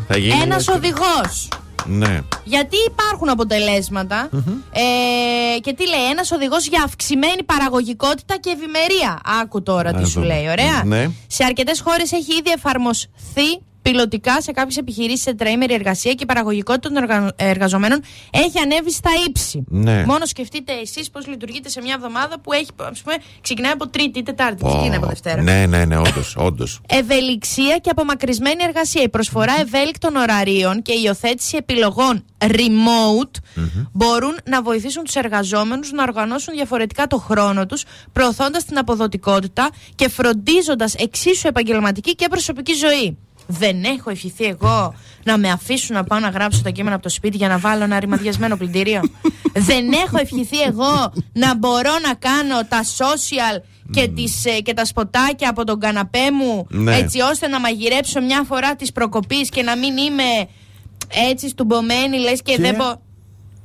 [0.08, 0.40] Θα γίνει.
[0.42, 1.48] Ένας οδηγός.
[1.86, 2.20] Ναι.
[2.44, 4.28] Γιατί υπάρχουν αποτελέσματα.
[4.72, 9.20] ε, και τι λέει, ένας οδηγός για αυξημένη παραγωγικότητα και ευημερία.
[9.42, 10.34] Άκου τώρα τι Να σου δούμε.
[10.34, 10.82] λέει, ωραία.
[10.84, 11.10] Ναι.
[11.26, 16.26] Σε αρκετές χώρες έχει ήδη εφαρμοστεί πιλωτικά σε κάποιες επιχειρήσεις σε τετραήμερη εργασία και η
[16.26, 18.00] παραγωγικότητα των εργα- εργαζομένων
[18.30, 19.64] έχει ανέβει στα ύψη.
[19.68, 20.04] Ναι.
[20.06, 24.18] Μόνο σκεφτείτε εσείς πώς λειτουργείτε σε μια εβδομάδα που έχει, ας πούμε, ξεκινάει από Τρίτη
[24.18, 24.56] ή Τετάρτη.
[24.62, 26.34] Δεν ξεκινάει από Δευτέρα; Ναι, ναι, ναι, όντως.
[26.38, 26.80] όντως.
[26.88, 29.02] Ευελιξία και απομακρυσμένη εργασία.
[29.02, 33.30] Η προσφορά ευέλικτων ωραρίων και η υιοθέτηση επιλογών remote
[33.92, 40.08] μπορούν να βοηθήσουν τους εργαζόμενους να οργανώσουν διαφορετικά το χρόνο τους, προωθώντας την αποδοτικότητα και
[40.08, 43.16] φροντίζοντας εξίσου επαγγελματική και προσωπική ζωή.
[43.46, 44.94] Δεν έχω ευχηθεί εγώ
[45.24, 47.84] να με αφήσουν να πάω να γράψω τα κείμενα από το σπίτι για να βάλω
[47.84, 49.00] ένα ρημαδιασμένο πλυντήριο.
[49.68, 53.60] Δεν έχω ευχηθεί εγώ να μπορώ να κάνω τα social
[53.90, 56.96] και, τις, ε, και τα σποτάκια από τον καναπέ μου Ναι.
[56.96, 60.48] έτσι ώστε να μαγειρέψω μια φορά της προκοπής και να μην είμαι
[61.30, 63.02] έτσι στουμπομένη λες και, Και; δεν μπο...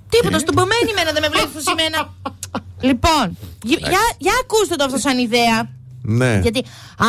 [0.10, 2.14] Τίποτα, στουμπομένη μένα δεν με βλέπεις σημαίνα.
[2.90, 5.70] λοιπόν, γυ- για, για ακούστε το αυτό σαν ιδέα.
[6.02, 6.40] Ναι.
[6.42, 6.64] Γιατί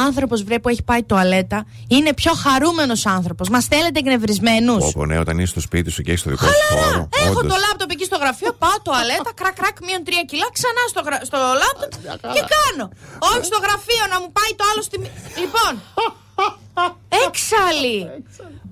[0.06, 3.48] άνθρωπος βρε που έχει πάει τουαλέτα είναι πιο χαρούμενος άνθρωπος.
[3.48, 4.84] Μας θέλετε εκνευρισμένους.
[4.84, 7.08] Όπω ναι, όταν είσαι στο σπίτι σου και έχεις το δικό σου χώρο.
[7.24, 7.52] Έχω όντως.
[7.52, 11.18] το λάπτοπ εκεί στο γραφείο, πάω τουαλέτα, κρακ κρακ, μείον τρία κιλά, ξανά στο, γρα...
[11.30, 11.92] στο λάπτοπ
[12.36, 12.84] και κάνω;
[13.32, 14.96] Όχι στο γραφείο να μου πάει το άλλο στη.
[15.02, 15.12] μη-
[15.42, 15.72] Λοιπόν.
[17.26, 17.98] Έξαλλη!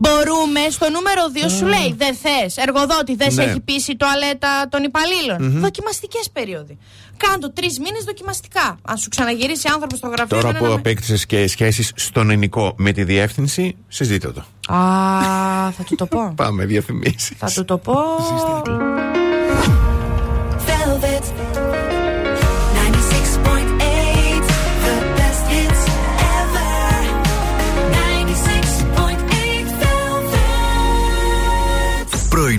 [0.01, 3.51] Μπορούμε στο νούμερο 2 σου λέει δεν θες, εργοδότη δεν σε Ναι.
[3.51, 5.37] έχει πείσει η τουαλέτα των υπαλλήλων.
[5.45, 5.61] Μμμ.
[5.61, 6.79] Δοκιμαστικές περίοδοι.
[7.27, 8.79] Κάντο τρεις μήνες δοκιμαστικά.
[8.83, 10.37] Αν σου ξαναγυρίσει άνθρωπο στο γραφείο.
[10.37, 14.45] Τώρα δεν που είναι απέκτησες και σχέσεις στον ενικό με τη διεύθυνση, συζήτω το.
[14.69, 16.33] να- Α, θα του το πω.
[16.37, 17.33] Πάμε, διαφημίσεις.
[17.39, 17.95] θα του το πω.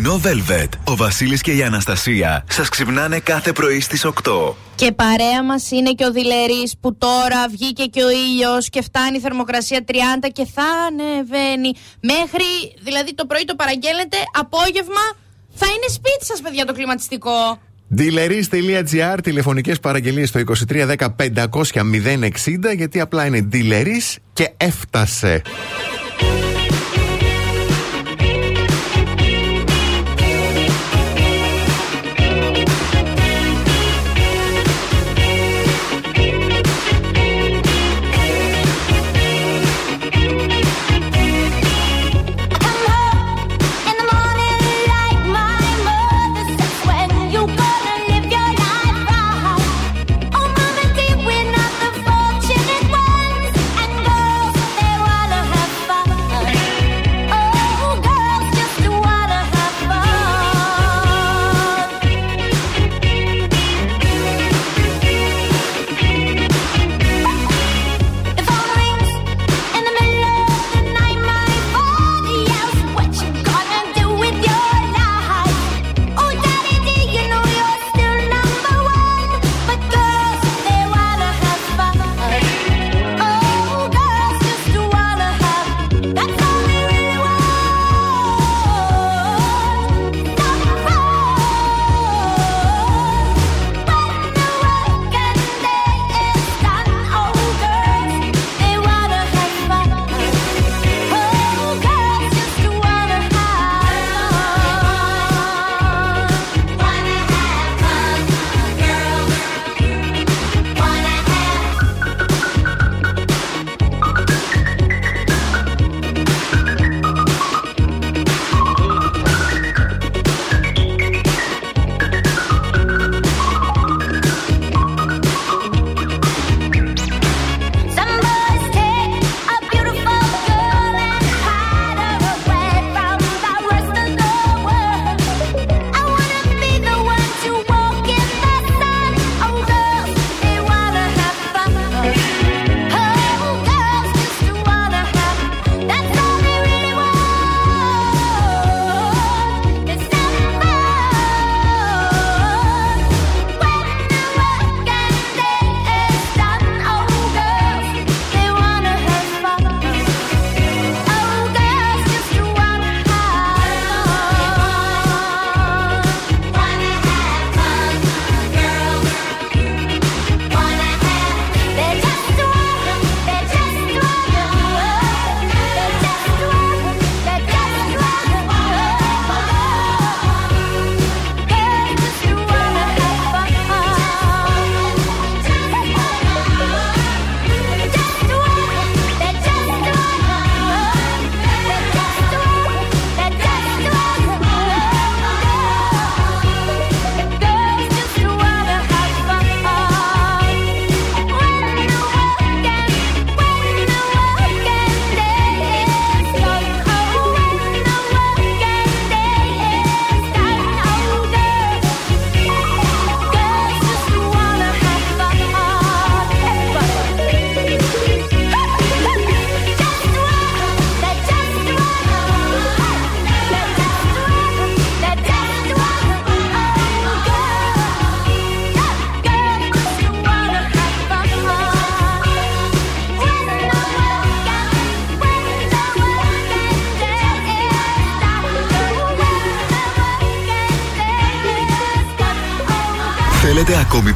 [0.09, 0.69] Πρωινό Velvet.
[0.83, 4.11] Ο Βασίλης και η Αναστασία σας ξυπνάνε κάθε πρωί στις 8.
[4.75, 9.17] Και παρέα μας είναι και ο Δηλερής που τώρα βγήκε και ο ήλιος και φτάνει
[9.17, 9.93] η θερμοκρασία 30
[10.33, 11.71] και θα ανεβαίνει.
[12.01, 12.45] Μέχρι,
[12.83, 15.05] δηλαδή το πρωί το παραγγέλνετε, απόγευμα
[15.53, 17.59] θα είναι σπίτι σας, παιδιά, το κλιματιστικό.
[17.97, 21.83] Dealeries.gr, τηλεφωνικές παραγγελίες στο 2310 500
[22.71, 25.41] 060, γιατί απλά είναι Dealeries και έφτασε.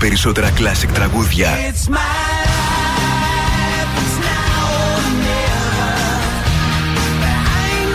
[0.04, 1.50] περισσότερα κλασικ τραγούδια.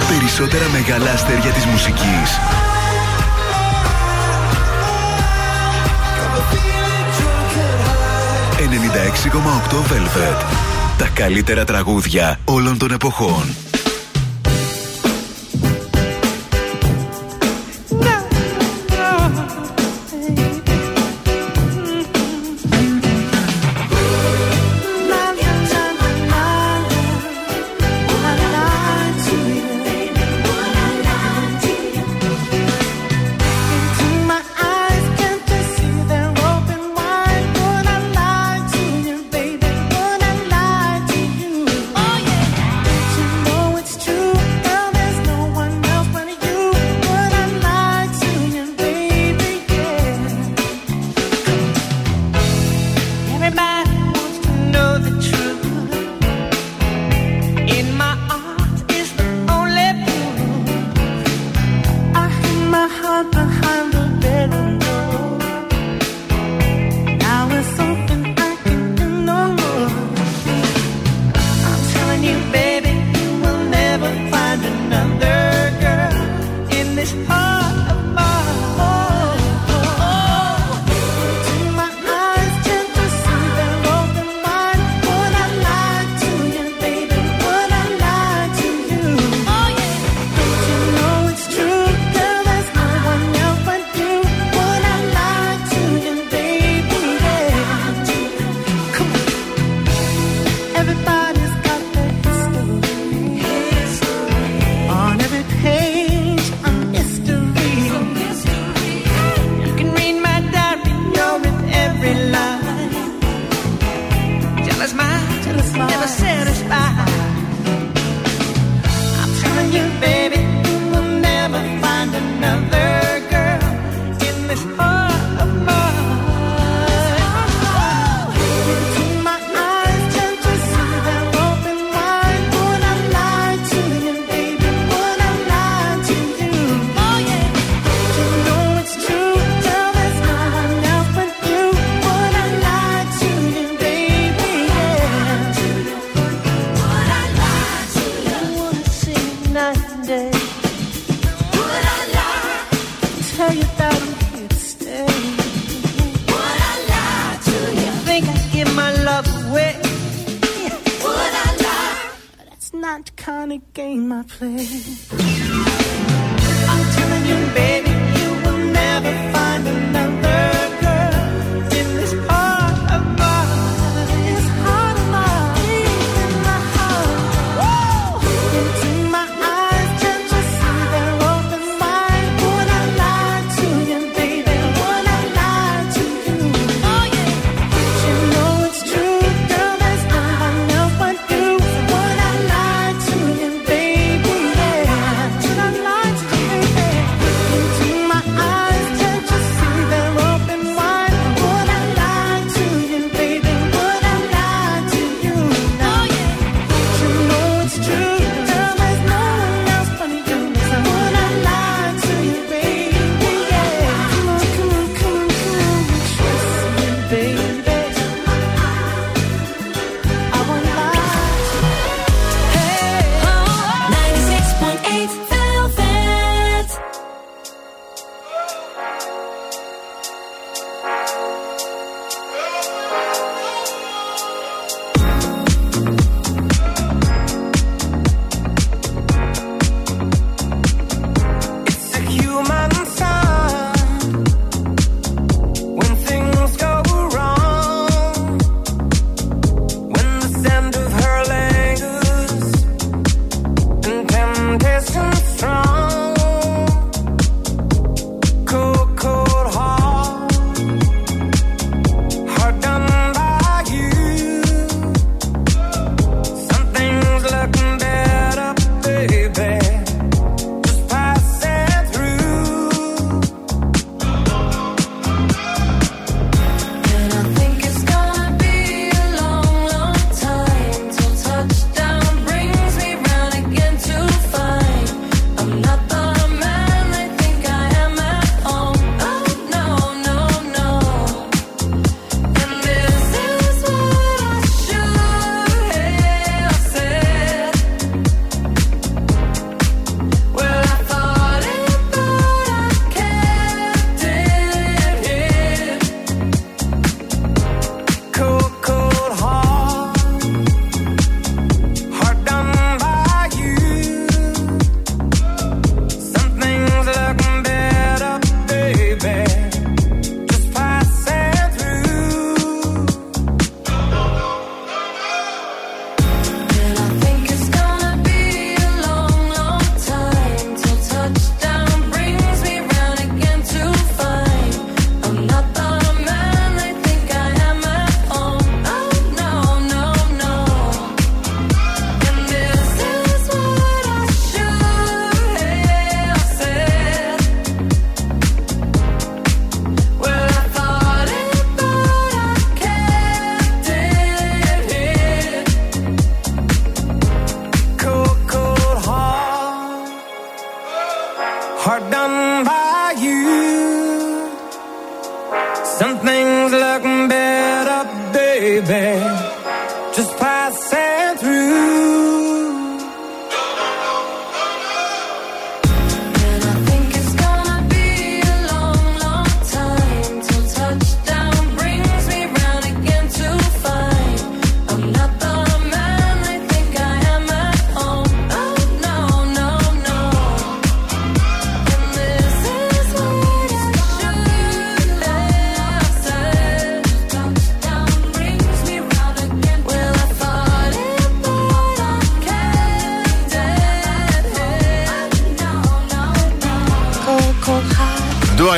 [0.08, 2.38] Περισσότερα μεγάλα αστέρια της μουσικής.
[8.56, 10.44] 96,8 Velvet.
[10.98, 13.54] Τα καλύτερα τραγούδια όλων των εποχών.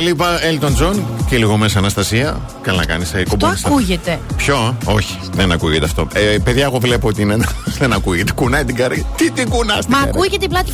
[0.00, 0.98] Dua Lipa, Elton John
[1.28, 2.40] και λίγο μέσα Αναστασία.
[2.62, 3.14] Καλά να κάνεις.
[3.38, 4.18] Το ακούγεται.
[4.36, 6.08] Ποιο, όχι, δεν ακούγεται αυτό.
[6.12, 7.36] Ε, παιδιά, εγώ βλέπω ότι είναι.
[7.78, 8.32] δεν ακούγεται.
[8.32, 9.04] Κουνάει την καρδιά.
[9.16, 10.72] Τι την κουνάς Μα ακούγεται η πλάτη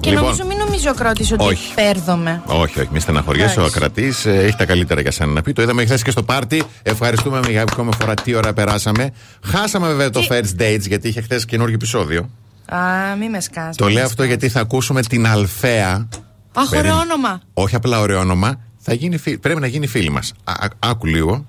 [0.00, 0.24] και Λοιπόν.
[0.24, 1.74] νομίζω μην νομίζει ο ακρότης ότι Όχι.
[1.74, 2.42] πέρδομαι.
[2.46, 3.60] Όχι, όχι, μη στεναχωριέσαι.
[3.60, 3.76] Ο Εντάξει.
[3.76, 5.52] ακρατή έχει τα καλύτερα για σένα να πει.
[5.52, 6.62] Το είδαμε χθε και στο πάρτι.
[6.82, 9.10] Ευχαριστούμε για ακόμη φορά τι ώρα περάσαμε.
[9.44, 12.30] Χάσαμε βέβαια το first dates γιατί είχε χθες καινούργιο επεισόδιο.
[12.66, 13.76] Α, μη με σκάς.
[13.76, 16.08] Το λέω αυτό γιατί θα ακούσουμε την Αλφαία.
[16.54, 17.00] Αχ, ωραίο Περίμενε.
[17.12, 17.40] όνομα.
[17.54, 18.60] Όχι απλά ωραίο όνομα.
[18.78, 20.32] Θα γίνει, φι- πρέπει να γίνει φίλη μας.
[20.78, 21.44] Άκου λίγο.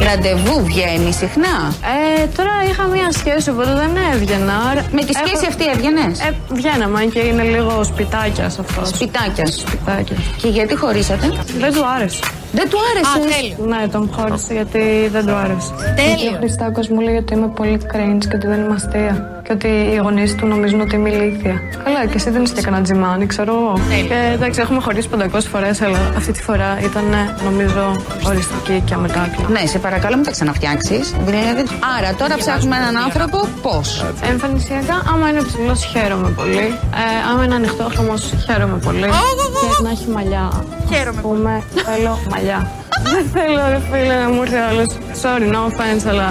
[0.00, 1.74] Ραντεβού βγαίνει συχνά;
[2.20, 4.84] Ε, τώρα είχα μία σχέση, οπότε δεν έβγαινα.
[4.92, 8.88] Με τη σχέση αυτή έβγαινες; Ε, βγαίναμε και είναι λίγο σπιτάκιας αυτός.
[8.88, 9.54] Σπιτάκιας.
[9.66, 10.18] Σπιτάκιας.
[10.42, 11.26] Και γιατί χωρίσατε;
[11.58, 12.20] Δεν του άρεσε.
[12.52, 13.76] Δεν του άρεσε; Α, τέλειο.
[13.76, 15.72] Ναι, τον χώρισε γιατί δεν του άρεσε.
[15.96, 16.30] Τέλειο.
[16.30, 19.35] Και ο Χριστάκος μου λέει ότι είμαι πολύ cringe και ότι δεν είμαι αστεία.
[19.46, 21.62] Και ότι οι γονείς του νομίζουν ότι είμαι ηλίθεια.
[21.84, 23.78] Καλά, και εσύ δεν είσαι και κανένα τζιμάνι, ξέρω εγώ.
[24.08, 27.04] Και εντάξει, έχουμε χωρίσει 500 φορές, αλλά αυτή τη φορά ήταν,
[27.44, 27.96] νομίζω,
[28.26, 29.52] οριστική και αμετάκλητη.
[29.52, 31.14] Ναι, σε παρακαλώ μην τα ξαναφτιάξεις.
[31.24, 31.64] Δηλαδή...
[31.98, 36.66] Άρα τώρα ψάχνουμε έναν άνθρωπο πώς; Εμφανισιακά, άμα είναι ψηλός, χαίρομαι πολύ.
[37.02, 38.14] Ε, άμα είναι ανοιχτό χρωμό,
[38.46, 39.00] χαίρομαι πολύ.
[39.00, 40.64] Και να έχει μαλλιά.
[40.90, 41.20] Χαίρομαι.
[41.20, 42.70] Πούμε, θέλω μαλλιά.
[43.12, 44.88] Δεν θέλω, ρε φίλε, να μου έρθει άλλος.
[45.22, 46.28] Sorry, no offense, αλλά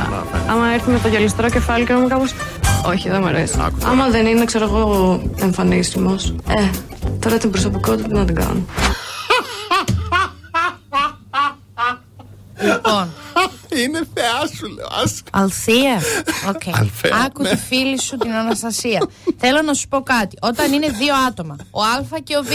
[0.51, 2.33] άμα έρθει με το γυαλιστρό κεφάλι και να μου κάπως.
[2.87, 3.57] Όχι, δεν μου αρέσει.
[3.83, 6.15] Άμα δεν είναι, ξέρω εγώ, εμφανίσιμο.
[6.47, 6.69] Ε,
[7.19, 8.65] τώρα την προσωπικότητα τι να την κάνω.
[12.61, 13.13] Λοιπόν.
[13.81, 14.87] Είναι θεά σου, λέω.
[15.03, 15.21] Ας...
[15.31, 16.01] Αλθεία.
[16.55, 16.61] Οκ.
[16.79, 17.49] Αλθέα, Άκου ναι.
[17.49, 19.07] τη φίλη σου την Αναστασία.
[19.37, 20.37] Θέλω να σου πω κάτι.
[20.41, 22.49] Όταν είναι δύο άτομα, ο Α και ο Β,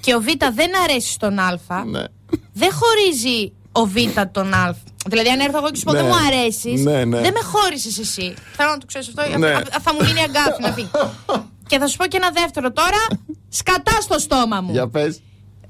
[0.00, 0.24] και ο Β
[0.54, 2.04] δεν αρέσει στον Α, Ναι.
[2.52, 3.94] δεν χωρίζει ο Β
[4.32, 4.76] τον Α.
[5.06, 5.98] Δηλαδή, αν έρθω εγώ και σου πω Ναι.
[5.98, 7.20] δεν μου αρέσεις, Ναι, ναι.
[7.20, 8.34] δεν με χώρισες εσύ.
[8.56, 9.38] Θέλω να το ξέρεις αυτό.
[9.38, 9.48] Ναι.
[9.50, 10.90] Α- α- Θα μου γίνει αγκάθι να φύγει.
[11.68, 13.06] και θα σου πω και ένα δεύτερο τώρα.
[13.48, 14.70] Σκατά στο στόμα μου.
[14.72, 15.20] Για πες.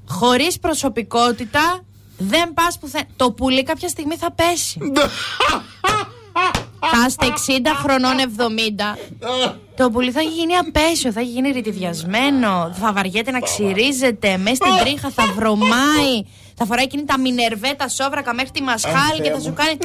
[0.07, 1.83] Χωρίς προσωπικότητα
[2.17, 3.05] δεν πας πουθενά.
[3.15, 4.79] Το πουλί κάποια στιγμή θα πέσει.
[6.79, 8.97] θα είστε 60 χρονών 70.
[9.75, 12.75] Το πουλί θα έχει γίνει απέσιο, θα έχει γίνει ρητιδιασμένο.
[12.79, 14.37] Θα βαριέται να ξυρίζεται.
[14.37, 16.23] Μέσα στην τρίχα θα βρωμάει.
[16.63, 19.77] Θα φοράει εκείνη τα μινερβέτα σόβρακα μέχρι τη μασχάλη και θα σου κάνει.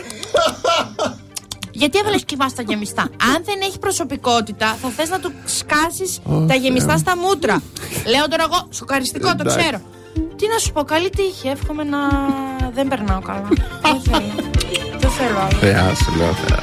[1.70, 6.54] Γιατί έβαλες κοιμά στα γεμιστά; Αν δεν έχει προσωπικότητα, θα θες να του σκάσεις τα
[6.54, 7.62] γεμιστά στα μούτρα.
[8.06, 9.58] Λέω τώρα εγώ, σοκαριστικό, το Εντάξει.
[9.58, 9.80] ξέρω.
[10.36, 11.48] Τι να σου πω, καλή τύχη.
[11.48, 11.98] Εύχομαι να
[12.74, 13.48] δεν περνάω καλά.
[13.82, 14.32] Δεν θέλω.
[14.98, 15.58] Δεν θέλω άλλο.
[15.58, 16.62] Θεά σου, λέω θεά.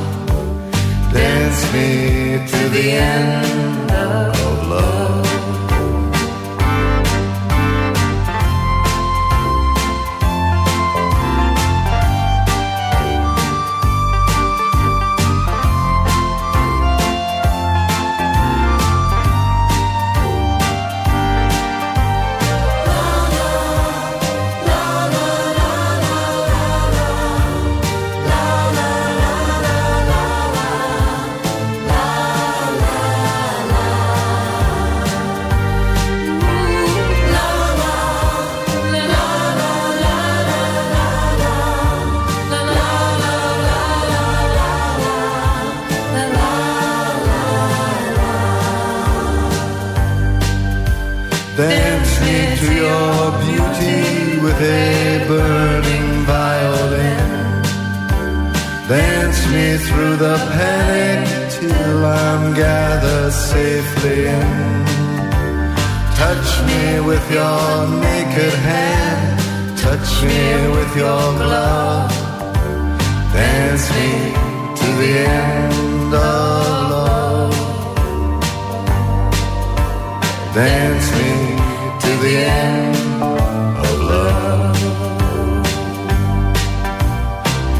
[1.13, 4.40] Dance me to the end of
[54.63, 57.31] a burning violin.
[58.87, 64.85] Dance me through the panic till I'm gathered safely in.
[66.21, 69.39] Touch me with your naked hand.
[69.79, 70.43] Touch me
[70.75, 72.11] with your glove.
[73.33, 74.11] Dance me
[74.79, 75.11] to the
[75.43, 77.55] end of love.
[80.53, 81.31] Dance me
[82.03, 82.80] to the end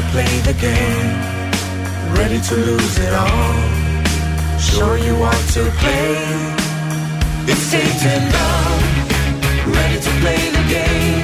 [0.00, 1.16] To play the game?
[2.14, 4.58] Ready to lose it all?
[4.58, 6.16] Sure you want to play?
[7.50, 9.76] It's taking love.
[9.76, 11.19] Ready to play the game.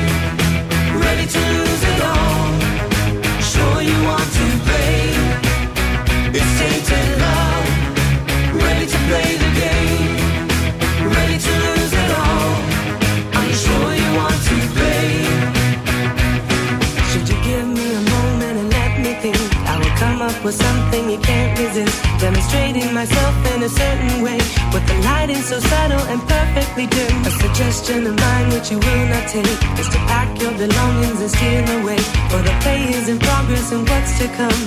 [20.46, 21.96] Was something you can't resist.
[22.20, 24.38] Demonstrating myself in a certain way.
[24.72, 27.14] With the lighting so subtle and perfectly dim.
[27.26, 31.30] A suggestion of mine which you will not take is to pack your belongings and
[31.36, 31.98] steal away.
[32.30, 34.60] For the play is in progress and what's to come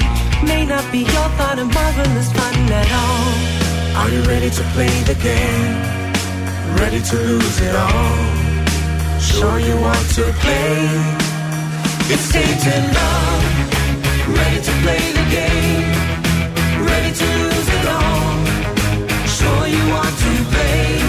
[0.52, 3.32] may not be your thought of marvelous fun at all.
[4.00, 5.76] Are you ready to play the game?
[6.82, 8.20] Ready to lose it all?
[9.32, 10.76] Sure you want to play?
[12.12, 13.39] It's tainted love.
[14.40, 15.88] Ready to play the game?
[16.90, 18.30] Ready to lose it all?
[19.38, 21.09] Sure you want to play?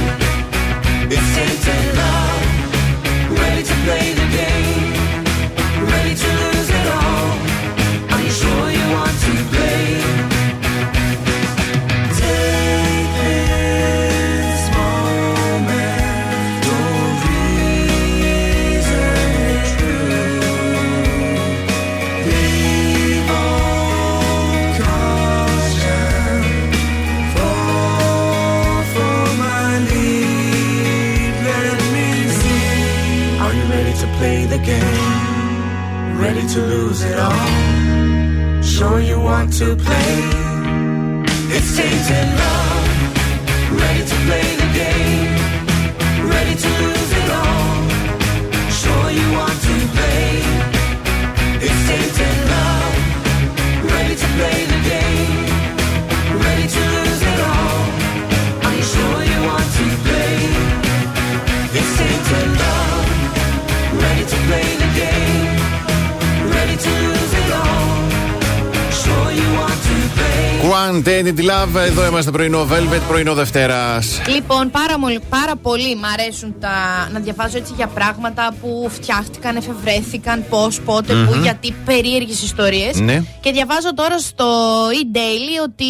[71.75, 74.21] Love, εδώ είμαστε πρωινό Velvet, πρωινό Δευτέρας.
[74.29, 76.71] Λοιπόν, πάρα, μολ- πάρα πολύ μ' αρέσουν τα,
[77.13, 81.43] να διαβάζω έτσι για πράγματα που φτιάχτηκαν, εφευρέθηκαν, πώς, πότε, πού, Μμμ.
[81.43, 83.01] γιατί περίεργες ιστορίες.
[83.01, 83.23] Ναι.
[83.41, 84.47] Και διαβάζω τώρα στο
[84.89, 85.85] e-daily ότι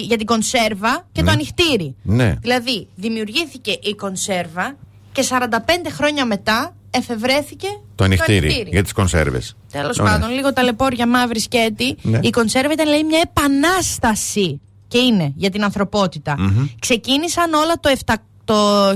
[0.00, 1.94] για την κονσέρβα και το ανοιχτήρι.
[2.02, 2.34] Ναι.
[2.40, 4.76] Δηλαδή, δημιουργήθηκε η κονσέρβα
[5.12, 9.56] και 45 χρόνια μετά εφευρέθηκε Το ανοιχτήρι για τις κονσέρβες.
[9.72, 11.96] Τέλος πάντων, λίγο ταλαιπώρια μαύρη σκέτη.
[12.02, 12.18] Ναι.
[12.22, 14.60] Η κονσέρβα ήταν λέει μια επανάσταση.
[14.94, 16.34] Και είναι για την ανθρωπότητα.
[16.38, 16.66] Μμμ.
[16.78, 18.14] Ξεκίνησαν όλα το, 7,
[18.44, 18.94] το 1795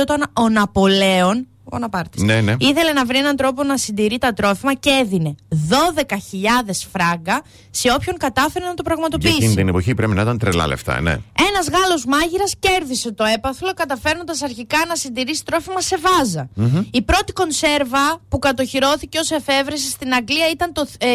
[0.00, 1.46] όταν ο Ναπολέον.
[1.72, 2.54] Ο Ναπάρτης, Ναι, ναι.
[2.58, 5.34] Ήθελε να βρει έναν τρόπο να συντηρεί τα τρόφιμα και έδινε
[5.68, 9.34] 12.000 φράγκα σε όποιον κατάφερε να το Για πραγματοποιήσει.
[9.36, 11.10] εκείνη την εποχή πρέπει να ήταν τρελά λεφτά, ναι.
[11.48, 16.48] Ένας Γάλλος μάγειρας κέρδισε το έπαθλο, καταφέρνοντας αρχικά να συντηρήσει τρόφιμα σε βάζα.
[16.54, 16.82] Μμμ.
[16.90, 21.06] Η πρώτη κονσέρβα που κατοχυρώθηκε ως εφεύρεση στην Αγγλία ήταν το ε,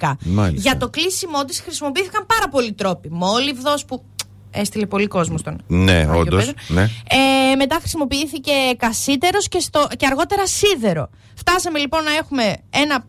[0.00, 0.12] 1810.
[0.24, 0.70] Μάλιστα.
[0.70, 3.08] Για το κλείσιμό της χρησιμοποιήθηκαν πάρα πολλοί τρόποι.
[3.10, 4.02] Μόλιβδο που
[4.50, 5.62] έστειλε πολύ κόσμο στον.
[5.66, 6.44] Ναι, Άγιο όντως.
[6.46, 6.62] Πέτρο.
[6.68, 6.82] Ναι.
[6.82, 11.10] Ε, μετά χρησιμοποιήθηκε κασίτερος και, στο, και αργότερα σίδερο.
[11.34, 13.04] Φτάσαμε λοιπόν να έχουμε ένα,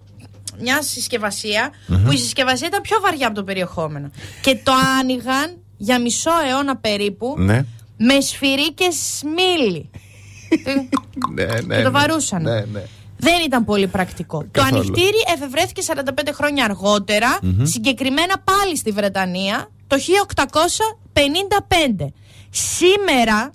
[0.60, 2.04] μια συσκευασια Μμμ.
[2.04, 4.10] που η συσκευασία ήταν πιο βαριά από το περιεχόμενο.
[4.42, 7.66] Και το άνοιγαν για μισό αιώνα περίπου Ναι.
[7.98, 9.90] με σφυρίκες μήλι.
[11.34, 11.76] Ναι, ναι.
[11.76, 12.00] και το ναι.
[12.00, 12.42] βαρούσαν.
[12.42, 12.82] Ναι, ναι.
[13.18, 14.46] Δεν ήταν πολύ πρακτικό.
[14.52, 14.72] Καθόλου.
[14.72, 17.66] Το ανοιχτήρι εφευρέθηκε 45 χρόνια αργότερα, Μμμ.
[17.66, 22.14] συγκεκριμένα πάλι στη Βρετανία, το 1855.
[22.50, 23.50] Σήμερα,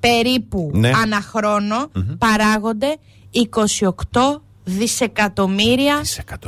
[0.00, 0.90] περίπου Ναι.
[0.94, 2.96] ανά χρόνο, παράγονται
[3.32, 6.00] 28 δισεκατομμύρια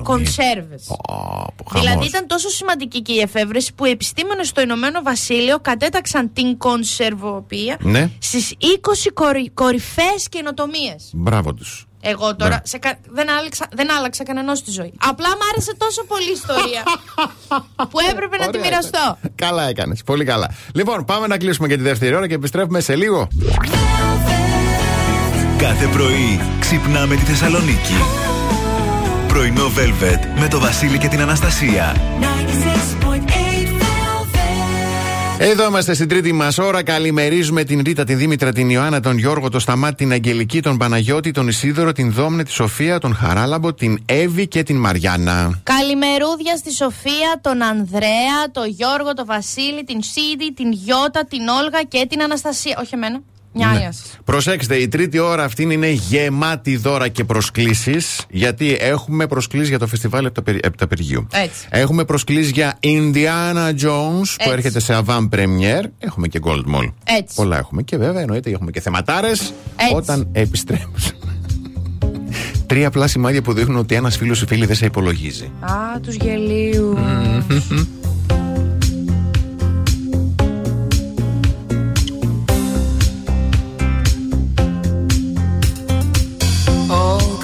[0.03, 0.87] κονσέρβες.
[1.73, 2.09] Δηλαδή χαμός.
[2.09, 7.77] ήταν τόσο σημαντική και η εφεύρεση που οι επιστήμονες στο Ηνωμένο Βασίλειο κατέταξαν την κονσερβοποιία
[7.81, 8.11] Ναι.
[8.19, 9.51] στις 20 κορυ...
[9.55, 11.11] κορυφαίες καινοτομίες.
[11.13, 11.87] Μπράβο τους.
[12.01, 12.61] Εγώ τώρα Ναι.
[12.65, 14.93] σε κα- δεν, άλλαξα, δεν άλλαξα κανένα στη ζωή.
[15.07, 16.83] Απλά μου άρεσε τόσο πολύ η ιστορία
[17.91, 19.19] που έπρεπε να τη Ωραία μοιραστώ.
[19.35, 20.03] Καλά έκανες.
[20.05, 20.51] Πολύ καλά.
[20.75, 23.29] Λοιπόν, πάμε να κλείσουμε για τη δεύτερη ώρα και επιστρέφουμε σε λίγο.
[25.59, 27.95] Κάθε πρωί ξυπνάμε τη Θεσσαλονίκη.
[29.29, 31.97] Πρωινό Velvet με το Βασίλη και την Αναστασία.
[32.21, 33.50] 96.8
[35.43, 36.83] Εδώ είμαστε στην τρίτη μας ώρα.
[36.83, 41.31] Καλημερίζουμε την Ρίτα, την Δήμητρα, την Ιωάννα, τον Γιώργο, τον Σταμάτη, την Αγγελική, τον Παναγιώτη,
[41.31, 45.61] τον Ισίδωρο, την Δόμνε, τη Σοφία, τον Χαράλαμπο, την Εύη και την Μαριάννα.
[45.63, 51.83] Καλημερούδια στη Σοφία, τον Ανδρέα, τον Γιώργο, τον Βασίλη, την Σίδη, την Γιώτα, την Όλγα
[51.83, 52.79] και την Αναστασία.
[52.81, 53.21] Όχι εμένα.
[53.53, 53.73] Μια Ναι.
[53.73, 54.19] άλλη σας.
[54.25, 58.25] Προσέξτε, η τρίτη ώρα αυτή είναι γεμάτη δώρα και προσκλήσεις.
[58.31, 61.27] Γιατί έχουμε προσκλήσεις για το φεστιβάλ Επταπερι- Επταπεργίου.
[61.33, 61.67] Έτσι.
[61.71, 64.51] Έχουμε προσκλήσεις για Indiana Jones που Έτσι.
[64.53, 65.85] έρχεται σε avant premiere.
[65.99, 66.93] Έχουμε και Gold Mall.
[67.05, 67.35] Έτσι.
[67.35, 67.83] Πολλά έχουμε.
[67.83, 69.95] Και βέβαια εννοείται έχουμε και θεματάρες Έτσι.
[69.95, 70.99] όταν επιστρέφουμε.
[72.67, 75.51] Τρία απλά σημάδια που δείχνουν ότι ένας φίλος ή φίλη δεν σε υπολογίζει.
[75.61, 76.99] Α, τους γελίους.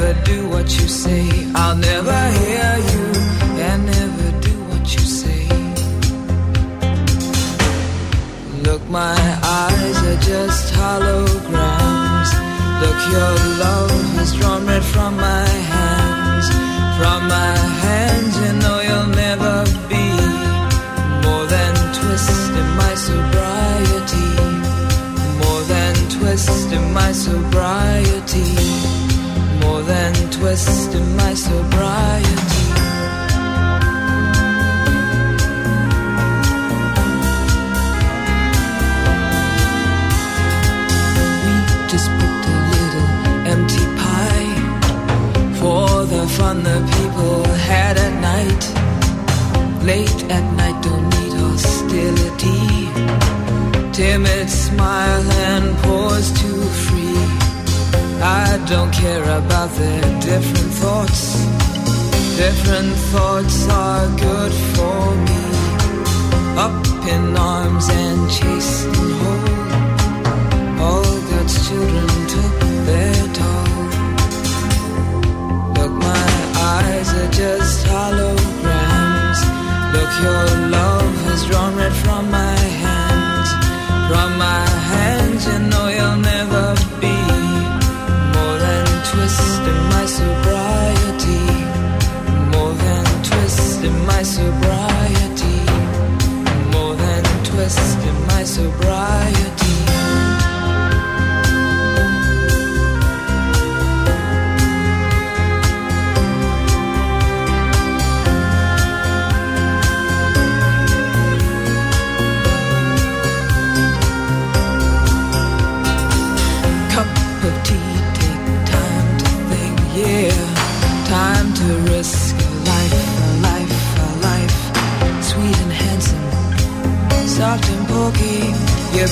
[0.00, 1.28] never do what you say.
[1.54, 2.89] I'll never hear you
[31.16, 32.64] my sobriety.
[41.44, 41.54] We
[41.92, 43.10] just booked a little
[43.52, 44.54] empty pie
[45.60, 48.64] for the fun the people had at night.
[49.84, 52.62] Late at night, don't need hostility.
[53.92, 56.49] Timid smile and pause free.
[58.30, 61.20] I don't care about their different thoughts.
[62.36, 65.42] Different thoughts are good for me.
[66.66, 66.78] Up
[67.14, 69.60] in arms and chasing whole.
[70.86, 72.56] All God's children took
[72.88, 73.82] their toll.
[75.76, 76.30] Look, my
[76.74, 79.40] eyes are just holograms.
[79.94, 80.44] Look, your
[80.78, 83.50] love has drawn red from my hands.
[84.08, 86.69] From my hands, you know you'll never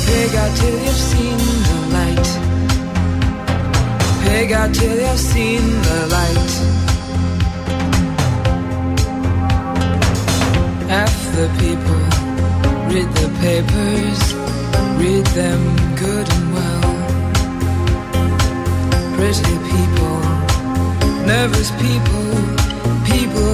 [0.09, 2.29] pig out till you've seen the light.
[4.25, 6.53] Pig out till you've seen the light.
[10.95, 12.03] Half the people
[12.91, 14.21] read the papers,
[15.03, 15.61] read them
[16.03, 16.89] good and well
[19.19, 20.19] pretty people,
[21.27, 22.31] nervous people,
[23.05, 23.51] people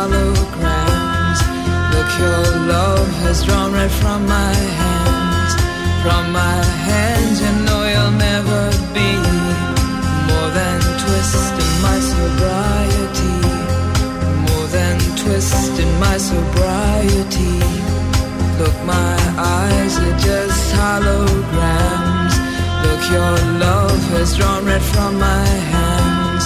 [0.00, 1.40] holograms.
[1.92, 2.44] Look, your
[2.74, 5.52] love has drawn red from my hands.
[6.02, 8.62] From my hands, you know you'll never
[8.96, 9.10] be
[10.30, 13.36] more than twist in my sobriety
[14.46, 17.58] more than twist in my sobriety.
[18.60, 22.34] Look, my eyes are just holograms.
[22.84, 23.34] Look, your
[23.66, 26.44] love has drawn red from my hands.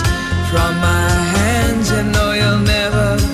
[0.50, 3.33] From my hands, you know you'll never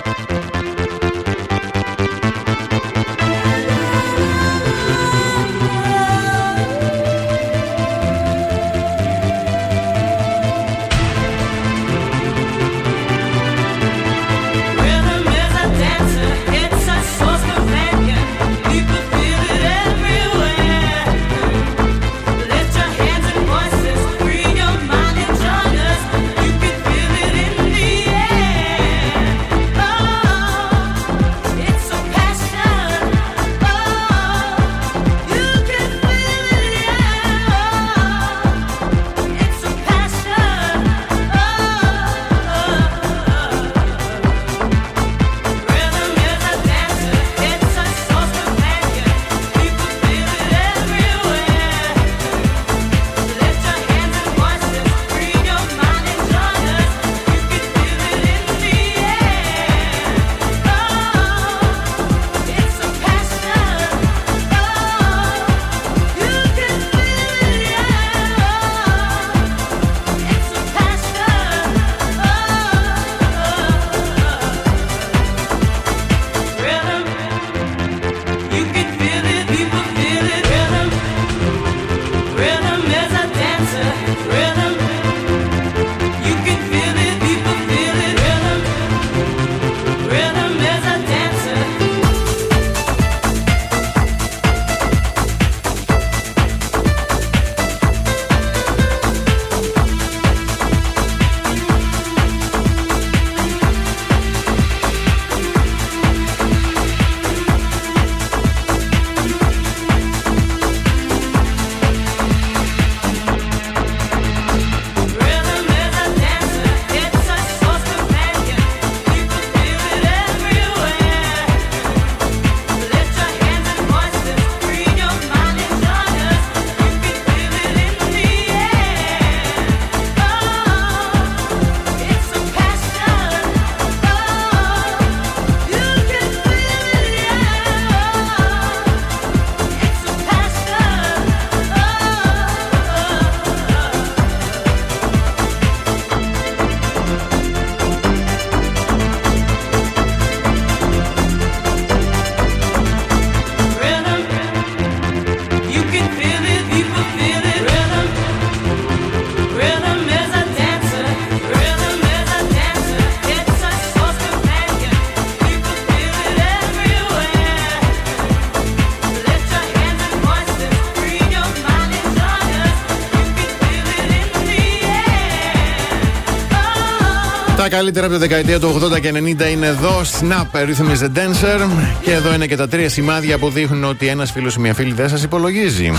[177.71, 180.01] Καλύτερα από τη δεκαετία του 80 και 90 είναι εδώ.
[180.19, 181.69] Snap, Rhythm is a Dancer.
[182.01, 184.93] Και εδώ είναι και τα τρία σημάδια που δείχνουν ότι ένας φίλος ή μια φίλη
[184.93, 185.91] δεν σας υπολογίζει.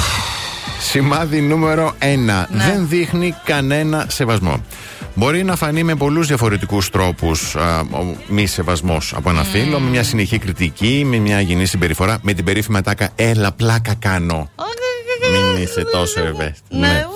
[0.80, 2.04] Σημάδι νούμερο 1.
[2.50, 4.64] Δεν δείχνει κανένα σεβασμό.
[5.14, 10.02] Μπορεί να φανεί με πολλούς διαφορετικούς τρόπους ο μη σεβασμός από ένα φίλο, με μια
[10.02, 14.50] συνεχή κριτική, με μια γενή συμπεριφορά, με την περίφημη ατάκα Έλα, πλάκα κάνω.
[15.32, 16.76] Μην είσαι τόσο ευαίσθητη.
[16.78, 17.06] Ναι.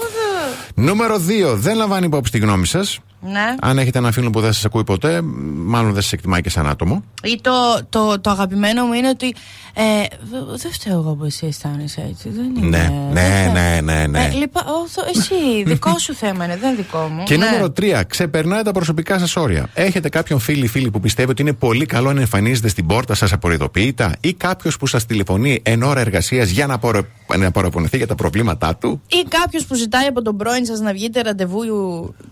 [0.74, 1.20] Νούμερο
[1.52, 1.54] 2.
[1.54, 2.98] Δεν λαμβάνει υπόψη τη γνώμη σας.
[3.32, 3.54] Ναι.
[3.60, 5.22] Αν έχετε ένα φίλο που δεν σας ακούει ποτέ,
[5.66, 7.04] μάλλον δεν σα εκτιμάει και σαν άτομο.
[7.22, 7.50] Ή το,
[7.88, 9.34] το, το αγαπημένο μου είναι ότι
[9.74, 9.82] ε,
[10.30, 12.28] δε- δεν φταίω εγώ που εσύ αισθάνεσαι έτσι.
[12.28, 12.68] Δεν είναι.
[13.12, 14.24] Ναι, ναι, ναι, ναι, ναι.
[14.24, 15.34] Ε, λοιπά, ο, θο- εσύ,
[15.72, 17.22] δικό σου θέμα είναι, δεν δικό μου.
[17.22, 17.44] Και Ναι.
[17.46, 18.02] νούμερο 3.
[18.06, 19.68] Ξεπερνάει τα προσωπικά σας όρια.
[19.74, 23.32] Έχετε κάποιον φίλη φίλη που πιστεύει ότι είναι πολύ καλό να εμφανίζεται στην πόρτα σας
[23.32, 27.00] απορριδοποιητά ή κάποιος που σας τηλεφωνεί εν ώρα εργασίας για να, απορρε...
[27.38, 30.92] να παραπονεθεί για τα προβλήματά του; Ή κάποιος που ζητάει από τον πρώην σας να
[30.92, 31.58] βγείτε ραντεβού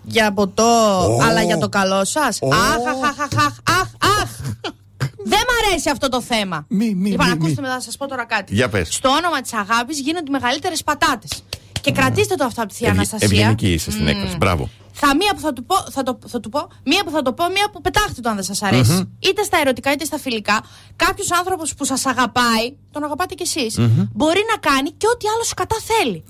[0.03, 0.63] για ποτό,
[1.29, 3.87] αλλά για το καλό σας; Αχ, αχ, αχ, αχ, αχ,
[4.21, 4.29] αχ.
[5.27, 6.65] Δεν μ' αρέσει αυτό το θέμα.
[6.69, 8.53] λοιπόν, ακούστε με, θα σας πω τώρα κάτι.
[8.55, 8.87] Για πες.
[8.93, 11.43] Στο όνομα της αγάπης γίνονται οι μεγαλύτερες πατάτες.
[11.81, 13.27] Και κρατήστε το αυτό από τη θεία Ευγε- Αναστασία.
[13.37, 14.09] Ευγενική είσαι στην Μμμ.
[14.09, 14.35] έκφραση.
[14.37, 14.69] Μπράβο.
[14.97, 17.33] Θα μία που θα του πω, θα το, θα του πω, μία που θα το
[17.33, 18.91] πω, μία που πετάχτε το αν δεν σας αρέσει.
[18.91, 19.01] Μμμ.
[19.19, 20.63] Είτε στα ερωτικά είτε στα φιλικά.
[20.95, 24.07] Κάποιος άνθρωπος που σας αγαπάει, τον αγαπάτε κι εσείς, Μμμ.
[24.13, 26.23] μπορεί να κάνει και ό,τι άλλο σου κατά θέλει.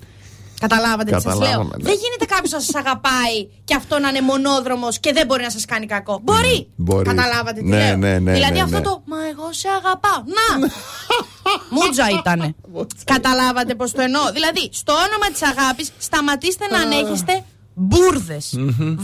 [0.60, 1.34] Καταλάβατε τι σας λέω.
[1.40, 1.82] Καταλάβαμε, ναι.
[1.88, 5.50] Δεν γίνεται κάποιος να σας αγαπάει και αυτό να είναι μονόδρομος και δεν μπορεί να
[5.50, 6.20] σας κάνει κακό.
[6.22, 6.68] Μπορεί!
[6.76, 7.04] Μπορεί.
[7.04, 7.96] Καταλάβατε τι Ναι, λέω.
[7.96, 8.82] ναι, ναι, δηλαδή ναι, αυτό ναι.
[8.82, 10.22] το Μα εγώ σε αγαπάω.
[10.38, 10.68] Να!
[11.70, 12.54] Μούτζα ήτανε.
[13.14, 14.22] Καταλάβατε πώ το εννοώ.
[14.32, 17.44] Δηλαδή, στο όνομα της αγάπης, σταματήστε να ανέχεστε
[17.78, 18.54] μπουρδες.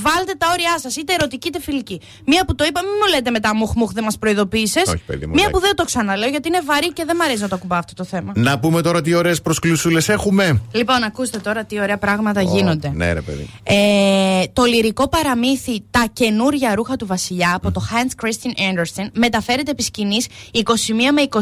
[0.04, 2.00] Βάλτε τα όρια σας, είτε ερωτική είτε φιλική.
[2.26, 4.82] Μία που το είπα, μην μου λέτε μετά μουχ μουχ δεν μας προειδοποίησες.
[4.86, 5.50] Όχι, παιδί μου, Μία εντάξει.
[5.50, 7.94] που δεν το ξαναλέω, γιατί είναι βαρύ και δεν μ' αρέσει να το ακουμπάω αυτό
[7.94, 8.32] το θέμα.
[8.36, 10.60] Να πούμε τώρα τι ωραίες προσκλησούλες έχουμε.
[10.72, 12.92] Λοιπόν, ακούστε τώρα τι ωραία πράγματα γίνονται.
[12.94, 13.48] Ναι, ρε παιδί.
[13.62, 19.70] Ε, το λυρικό παραμύθι Τα καινούρια ρούχα του Βασιλιά από το Hans Christian Andersen μεταφέρεται
[19.70, 20.60] επί σκηνής 21
[21.12, 21.40] με 23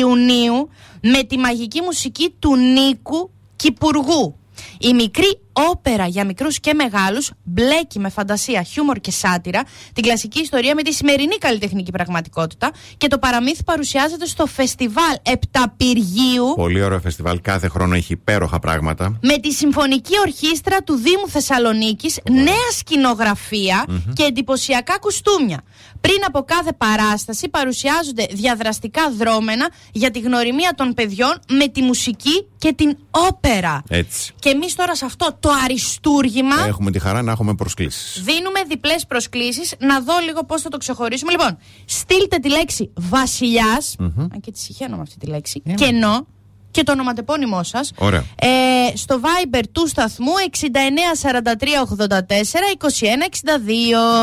[0.00, 0.68] Ιουνίου
[1.02, 4.36] με τη μαγική μουσική του Νίκου Κυπουργού.
[4.80, 5.38] Η μικρή
[5.70, 9.62] όπερα για μικρούς και μεγάλους μπλέκει με φαντασία, χιούμορ και σάτυρα
[9.92, 16.52] την κλασική ιστορία με τη σημερινή καλλιτεχνική πραγματικότητα και το παραμύθι παρουσιάζεται στο φεστιβάλ Επταπυργίου
[16.56, 17.40] Πολύ ωραίο φεστιβάλ.
[17.40, 19.18] Κάθε χρόνο έχει υπέροχα πράγματα.
[19.22, 25.62] με τη Συμφωνική Ορχήστρα του Δήμου Θεσσαλονίκης, νέα σκηνογραφία και εντυπωσιακά κουστούμια.
[26.06, 32.46] Πριν από κάθε παράσταση παρουσιάζονται διαδραστικά δρόμενα για τη γνωριμία των παιδιών με τη μουσική
[32.58, 33.82] και την όπερα.
[33.88, 34.32] Έτσι.
[34.38, 38.22] Και εμείς τώρα σε αυτό το αριστούργημα Έχουμε τη χαρά να έχουμε προσκλήσεις.
[38.24, 41.30] δίνουμε διπλές προσκλήσεις να δω λίγο πώς θα το ξεχωρίσουμε.
[41.30, 46.26] Λοιπόν, στείλτε τη λέξη βασιλιάς, αν και τη συχαίνω με αυτή τη λέξη, κενό
[46.70, 48.24] και το ονοματεπώνυμό σας Ωραία.
[48.40, 48.48] ε,
[48.96, 50.32] στο Viber του σταθμού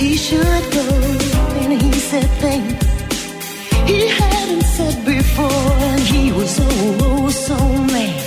[0.00, 0.86] He should go.
[1.60, 2.90] And he said things
[3.90, 5.72] he hadn't said before.
[5.90, 7.58] And he was oh, oh so
[7.94, 8.20] mad.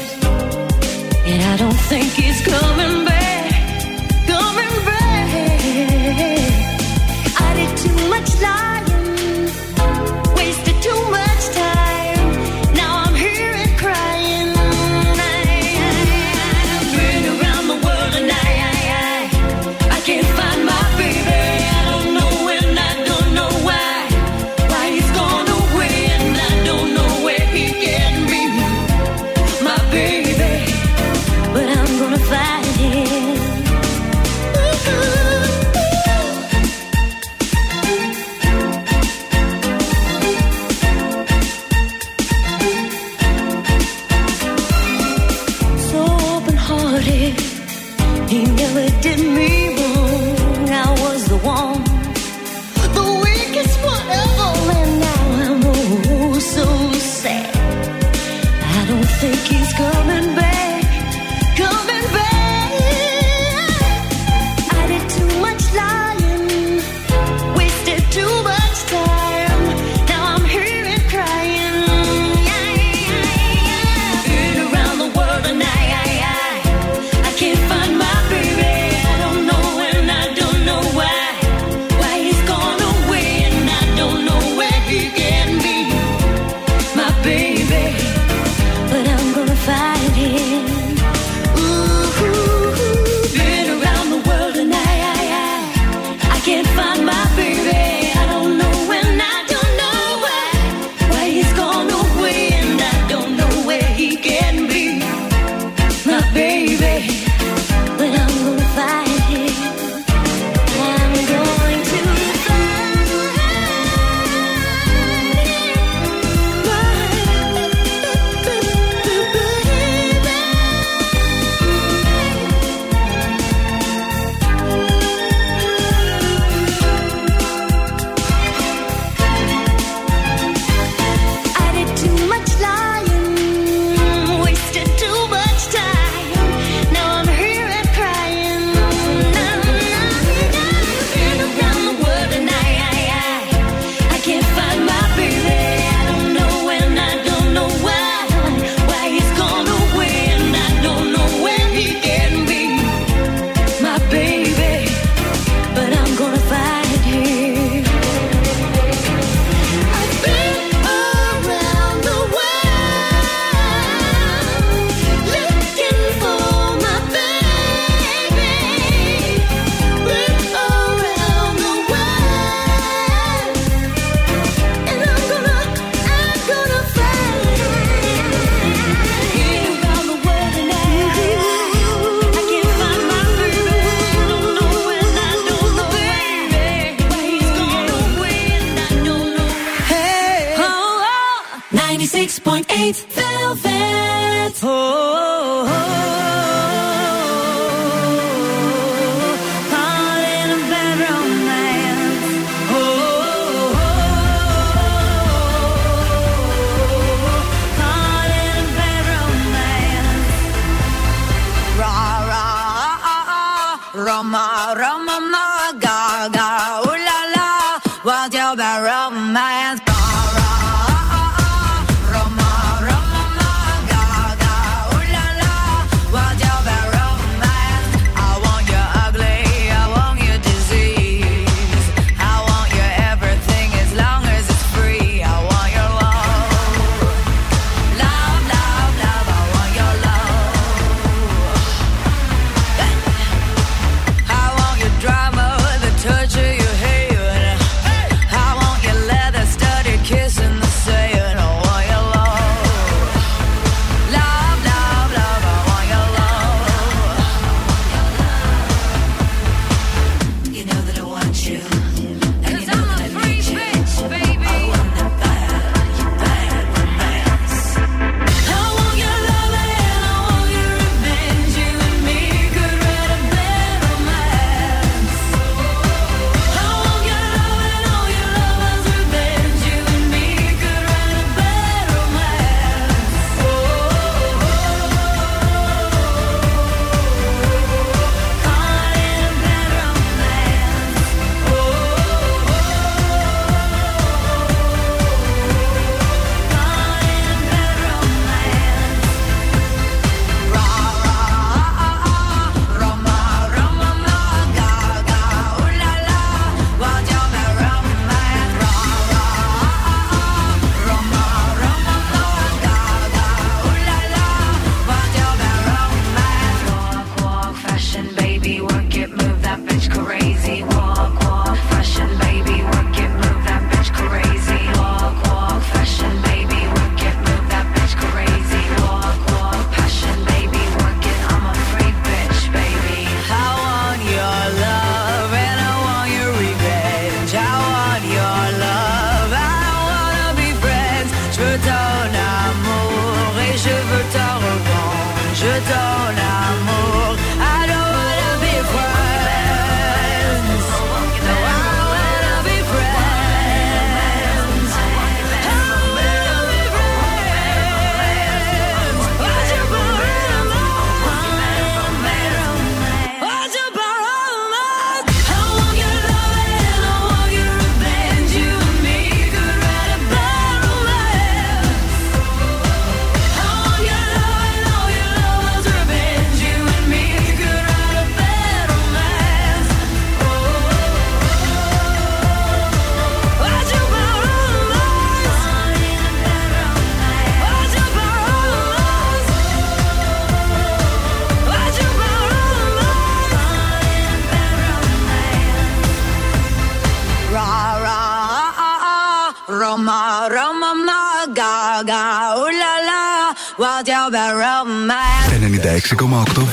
[1.30, 3.52] And I don't think he's coming back,
[4.34, 5.30] coming back.
[7.48, 8.83] I did too much lying,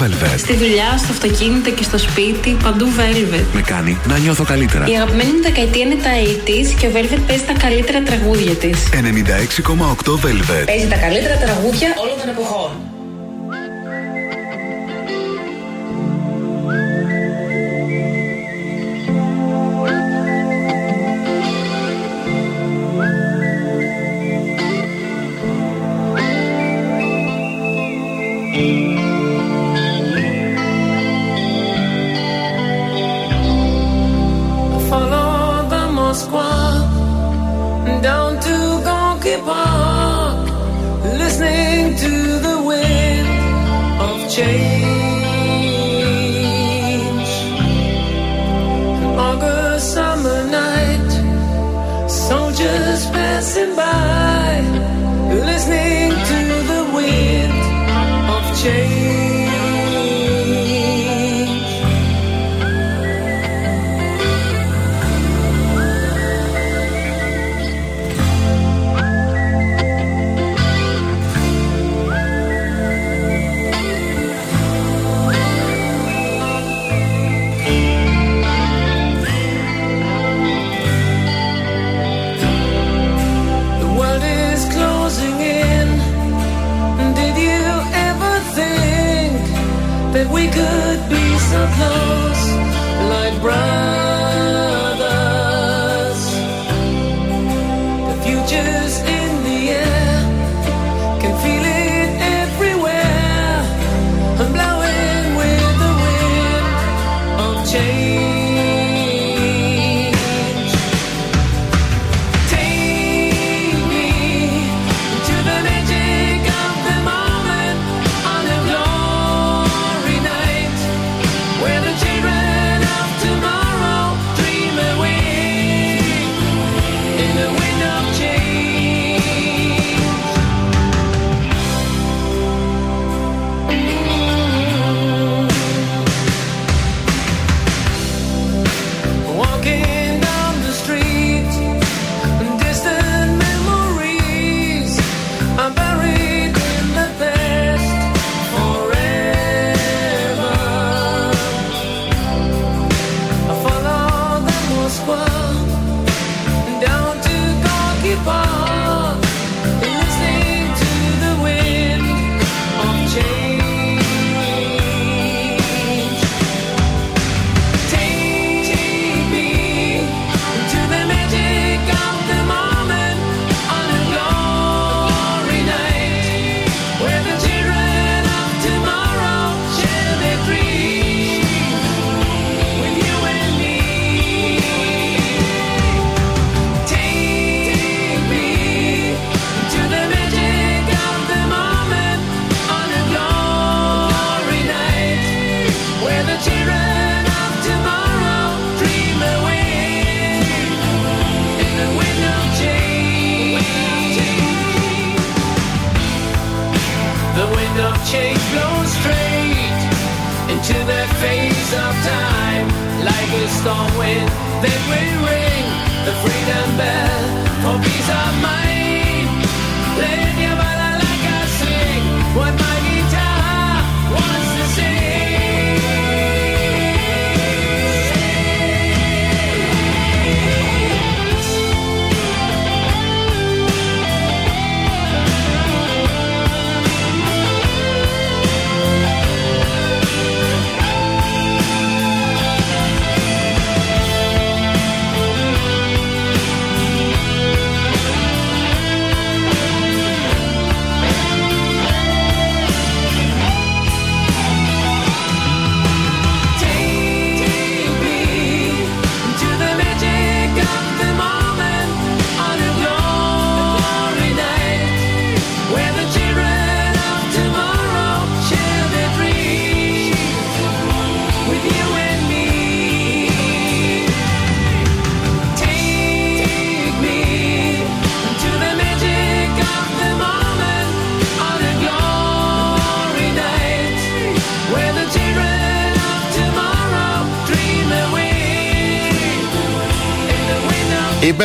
[0.01, 0.39] Velvet.
[0.39, 3.44] Στη δουλειά, στο αυτοκίνητο και στο σπίτι, παντού Velvet.
[3.55, 4.85] Με κάνει να νιώθω καλύτερα.
[4.86, 6.12] Η αγαπημένη μου δεκαετία είναι τα
[6.47, 8.78] 80 και ο Velvet παίζει τα καλύτερα τραγούδια της.
[8.93, 10.64] 96,8 Velvet.
[10.66, 12.59] Παίζει τα καλύτερα τραγούδια όλων των εποχών.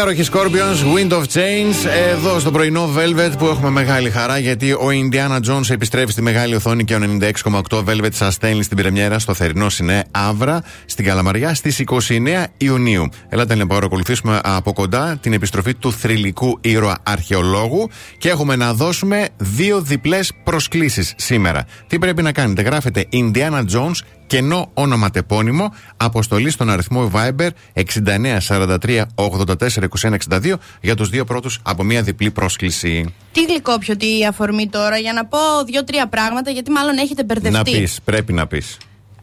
[0.05, 4.87] Υπέροχοι Scorpions, Wind of Change, εδώ στο πρωινό Velvet που έχουμε μεγάλη χαρά γιατί ο
[4.91, 6.99] Indiana Jones επιστρέφει στη μεγάλη οθόνη και ο
[7.41, 13.09] 96,8 Velvet σας στέλνει στην πρεμιέρα στο θερινό Σινέ Αύρα στην Καλαμαριά στις 29 Ιουνίου.
[13.29, 19.27] Ελάτε να παρακολουθήσουμε από κοντά την επιστροφή του θρηλυκού ήρωα αρχαιολόγου και έχουμε να δώσουμε
[19.37, 21.65] δύο διπλές προσκλήσεις σήμερα.
[21.87, 29.03] Τι πρέπει να κάνετε, γράφετε Indiana Jones κενό ονοματεπώνυμο, αποστολή στον αριθμό Viber 69 43
[29.15, 29.67] 84
[30.01, 33.13] 21 62 για τους δύο πρώτους από μία διπλή πρόσκληση.
[33.31, 37.57] Τι γλυκόπιο τι αφορμή τώρα για να πω δύο-τρία πράγματα γιατί μάλλον έχετε μπερδευτεί.
[37.57, 38.77] Να πεις, πρέπει να πεις.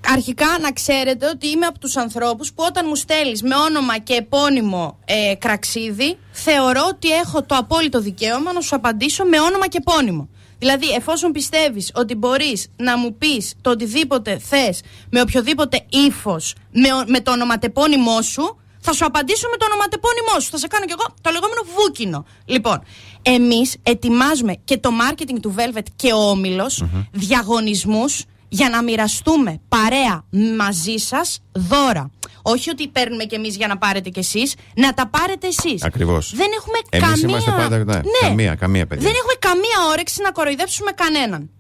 [0.09, 4.15] Αρχικά να ξέρετε ότι είμαι από τους ανθρώπους που όταν μου στέλνεις με όνομα και
[4.15, 9.79] επώνυμο ε, κραξίδι θεωρώ ότι έχω το απόλυτο δικαίωμα να σου απαντήσω με όνομα και
[9.87, 10.29] επώνυμο.
[10.63, 14.81] Δηλαδή εφόσον πιστεύεις ότι μπορείς να μου πεις το οτιδήποτε θες
[15.11, 20.41] με οποιοδήποτε ύφος με, ο- με το ονοματεπώνυμό σου θα σου απαντήσω με το ονοματεπώνυμό
[20.41, 20.51] σου.
[20.51, 22.25] Θα σε κάνω κι εγώ το λεγόμενο βούκινο.
[22.45, 22.83] Λοιπόν,
[23.23, 26.71] εμείς ετοιμάζουμε και το marketing του Velvet και ο όμιλο
[27.13, 30.25] διαγωνισμούς για να μοιραστούμε παρέα
[30.57, 32.11] μαζί σας δώρα.
[32.43, 35.82] Όχι ότι παίρνουμε κι εμείς για να πάρετε κι εσείς, να τα πάρετε εσείς.
[35.85, 36.32] Ακριβώς.
[36.35, 37.28] Δεν έχουμε Εμείς καμία.
[37.28, 37.94] είμαστε πάντα.
[37.94, 39.05] Ναι, Καμία, καμία παιδιά.
[39.06, 41.51] Δεν έχουμε καμία όρεξη να κοροϊδέψουμε κανέναν.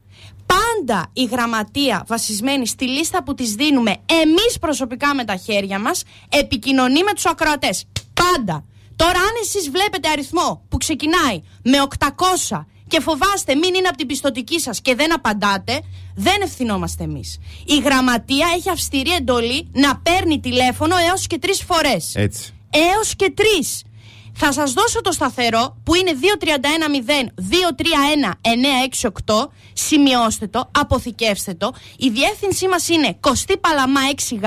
[0.46, 6.02] Πάντα η γραμματεία βασισμένη στη λίστα που της δίνουμε εμείς προσωπικά με τα χέρια μας
[6.28, 7.84] επικοινωνεί με τους ακροατές.
[8.14, 8.64] Πάντα.
[8.96, 11.78] Τώρα αν εσείς βλέπετε αριθμό που ξεκινάει με
[12.50, 15.80] 800 και φοβάστε μην είναι από την πιστοτική σας και δεν απαντάτε,
[16.14, 17.38] δεν ευθυνόμαστε εμείς.
[17.66, 22.14] Η γραμματεία έχει αυστηρή εντολή να παίρνει τηλέφωνο έως και τρεις φορές.
[22.14, 22.54] Έτσι.
[22.70, 23.82] Έως και τρεις.
[24.34, 26.10] Θα σας δώσω το σταθερό που είναι
[29.26, 29.48] 2310-231-968.
[29.72, 31.72] Σημειώστε το, αποθηκεύστε το.
[31.96, 34.00] Η διεύθυνσή μας είναι Κωστή Παλαμά
[34.30, 34.44] 6 γ.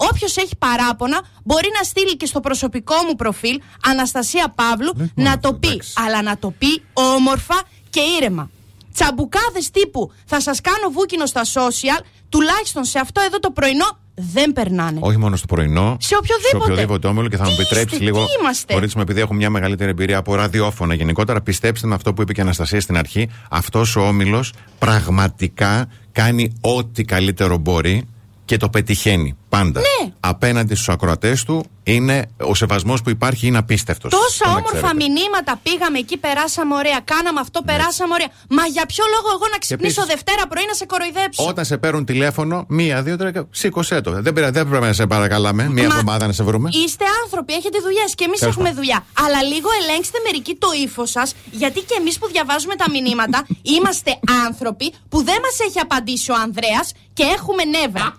[0.00, 5.54] Όποιος έχει παράπονα μπορεί να στείλει και στο προσωπικό μου προφίλ Αναστασία Παύλου να το
[5.54, 5.82] πει.
[6.04, 8.50] Αλλά να το πει όμορφα και ήρεμα.
[8.94, 14.52] Τσαμπουκάδες τύπου θα σας κάνω βούκινο στα social, τουλάχιστον σε αυτό εδώ το πρωινό δεν
[14.52, 14.98] περνάνε.
[15.02, 15.96] Όχι μόνο στο πρωινό.
[16.00, 16.64] Σε οποιοδήποτε.
[16.64, 18.18] Σε οποιοδήποτε όμιλο και θα μου Τι επιτρέψεις είστε, λίγο.
[18.24, 22.12] τι είμαστε; Χωρίς μου, επειδή έχω μια μεγαλύτερη εμπειρία από ραδιόφωνα γενικότερα, πιστέψτε με αυτό
[22.14, 23.28] που είπε και η Αναστασία στην αρχή.
[23.50, 28.08] Αυτός ο όμιλος πραγματικά κάνει ό,τι καλύτερο μπορεί
[28.44, 29.80] και το πετυχαίνει πάντα.
[29.80, 30.12] Ναι.
[30.20, 34.10] Απέναντι στους ακροατές του είναι ο σεβασμός που υπάρχει είναι απίστευτος.
[34.10, 37.00] Τόσα όμορφα μηνύματα πήγαμε εκεί, περάσαμε ωραία.
[37.04, 38.28] Κάναμε αυτό, περάσαμε ωραία.
[38.48, 41.76] Μα για ποιο λόγο εγώ να ξυπνήσω επίσης- Δευτέρα πρωί να σε κοροϊδέψω; Όταν σε
[41.78, 44.10] παίρνουν τηλέφωνο, μία, δύο, τρία, σήκωσέ το.
[44.22, 45.62] Δεν, πήρα- δεν πρέπει να σε παρακαλάμε.
[45.68, 46.68] Μία Μα- εβδομάδα να σε βρούμε.
[46.84, 48.82] Είστε άνθρωποι, έχετε δουλειές και εμείς Τέλος έχουμε πάντων.
[48.84, 49.04] δουλειά.
[49.24, 53.46] Αλλά λίγο ελέγξτε μερικοί το ύφο σας, γιατί και εμείς που διαβάζουμε τα μηνύματα
[53.76, 58.16] είμαστε άνθρωποι που δεν μας έχει απαντήσει ο Ανδρέας και έχουμε νεύρα.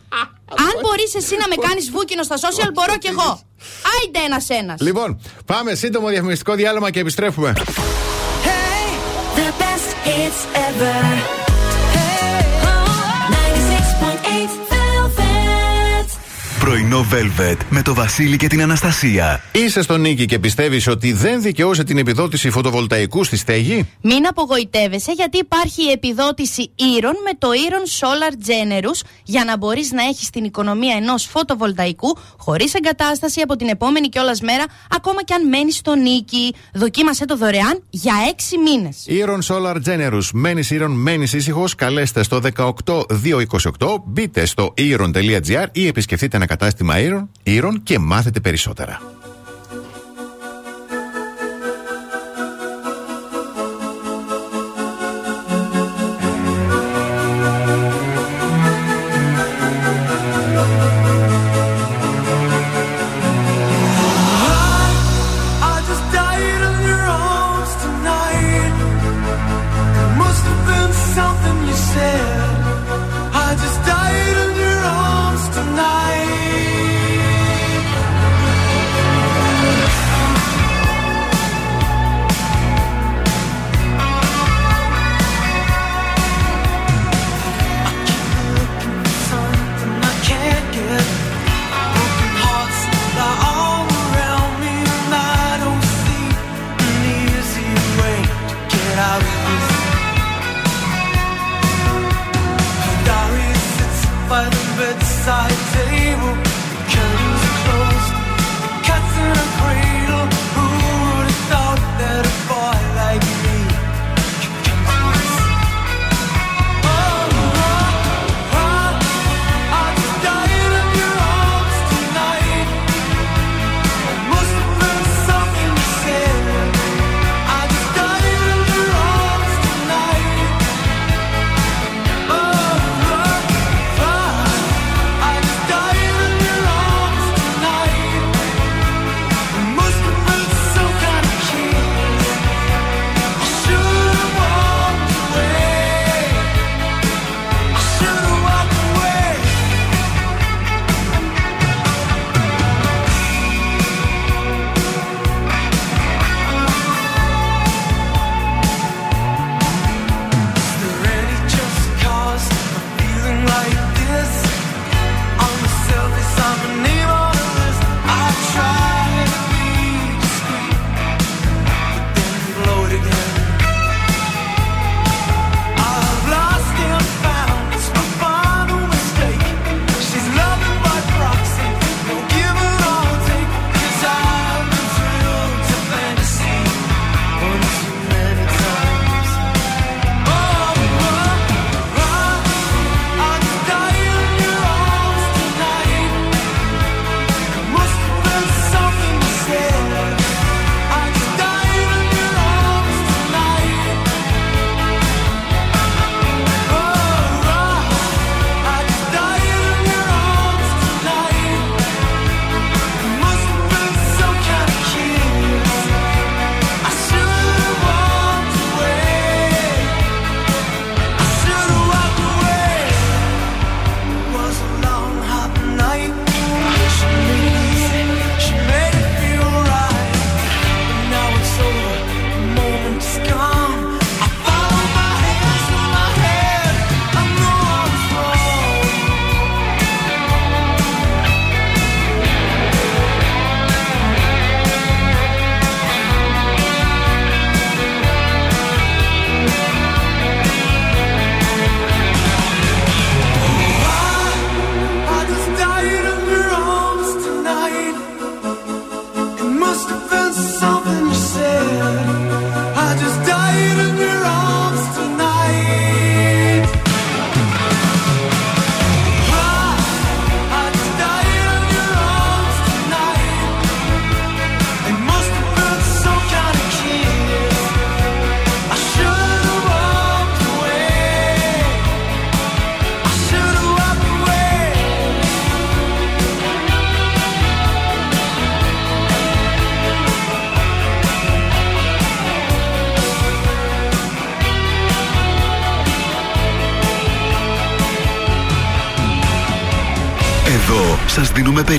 [0.57, 3.41] Αν μπορείς εσύ να με κάνεις βούκινο στα social, μπορώ κι εγώ.
[3.93, 4.75] Άιντε ένα-ένα.
[4.79, 7.53] Λοιπόν, πάμε σύντομο διαφημιστικό διάλειμμα και επιστρέφουμε.
[9.35, 11.48] The best hits ever.
[16.59, 19.41] Πρωινό Velvet με το Βασίλη και την Αναστασία.
[19.51, 25.11] Είσαι στον νίκη και πιστεύεις ότι δεν δικαιούσε την επιδότηση φωτοβολταϊκού στη στέγη; Μην απογοητεύεσαι
[25.11, 30.29] γιατί υπάρχει η επιδότηση ήρων με το ήρων Solar Generous για να μπορείς να έχεις
[30.29, 34.63] την οικονομία ενός φωτοβολταϊκού χωρίς εγκατάσταση από την επόμενη κιόλας μέρα,
[34.95, 36.53] ακόμα κι αν μένεις στο νίκη.
[36.73, 39.03] Δοκίμασε το δωρεάν για 6 μήνες.
[39.05, 40.29] Ήρων Solar Generous.
[40.33, 41.75] Μένεις ήρων, μένεις ήσυχος.
[41.75, 44.03] Καλέστε στο 18228.
[44.05, 46.99] Μπείτε στο ήρων.gr ή επισκεφτείτε να κατάστημα κατάστημα
[47.43, 49.18] Ήρων και μάθετε περισσότερα.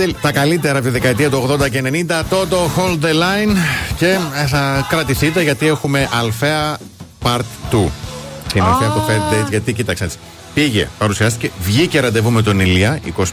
[0.00, 3.08] Isn't Τα, καλτε- τα καλύτερα από τη δεκαετία του 80 και 90, τότε Hold the
[3.12, 3.56] Line
[3.96, 4.06] και
[4.42, 6.78] ε, θα κρατηθείτε γιατί έχουμε Αλφαία
[7.22, 7.38] Part
[7.72, 7.76] 2.
[8.52, 10.16] Την Αλφαία από το Fair Date, γιατί κοίταξε έτσι.
[10.54, 13.24] Πήγε, παρουσιάστηκε, βγήκε ραντεβού με τον Ηλία, 25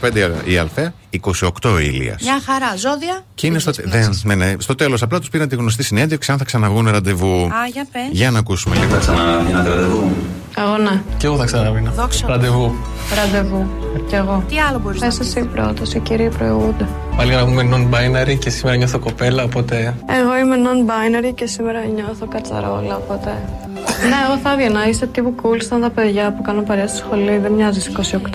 [0.45, 2.21] η Αλφαία, 28 ο Ηλίας.
[2.21, 2.75] Μια χαρά.
[2.75, 3.23] Ζώδια.
[3.35, 6.37] Και είναι στο, δεν, ναι, ναι, στο τέλος απλά τους πήραν τη γνωστή συνέντευξη αν
[6.37, 7.41] θα ξαναβγούν ραντεβού.
[7.43, 8.01] Α, για πες.
[8.11, 8.87] Για να ακούσουμε λίγο.
[8.89, 10.11] Θα ξαναβγίνατε ραντεβού.
[10.57, 11.01] Εγώ ναι.
[11.17, 11.91] Και εγώ θα ξαναβγίνω.
[11.91, 12.27] Δόξα.
[12.27, 12.75] Ραντεβού.
[13.15, 13.67] Ραντεβού.
[14.07, 14.43] Κι εγώ.
[14.49, 16.87] Τι άλλο μπορείς να Πες εσύ πρώτο, οι κύριοι προηγούνται.
[17.17, 19.95] Πάλι να πούμε non-binary και σήμερα νιώθω κοπέλα, οπότε.
[20.19, 23.31] Εγώ είμαι non-binary και σήμερα νιώθω κατσαρόλα, οπότε.
[24.09, 24.87] ναι, εγώ θα έβγαινα.
[24.87, 27.37] Είστε τύπου cool σαν τα παιδιά που κάνουν παρέα στη σχολή.
[27.37, 27.81] Δεν μοιάζει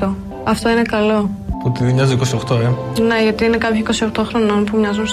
[0.01, 0.09] 28.
[0.45, 1.31] Αυτό είναι καλό.
[1.63, 2.19] που τη μοιάζει
[2.49, 3.01] 28, ε.
[3.01, 3.85] Ναι, γιατί είναι κάποιοι
[4.15, 5.11] 28 χρονών που μοιάζουν 40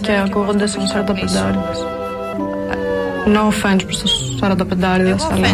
[0.00, 1.10] και ακούγονται σαν 45
[1.46, 1.84] άριδες.
[3.26, 4.54] No offense προς τους 45
[4.94, 5.48] άριδες, αλλά...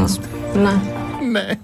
[0.62, 0.93] Ναι
[1.40, 1.58] ναι.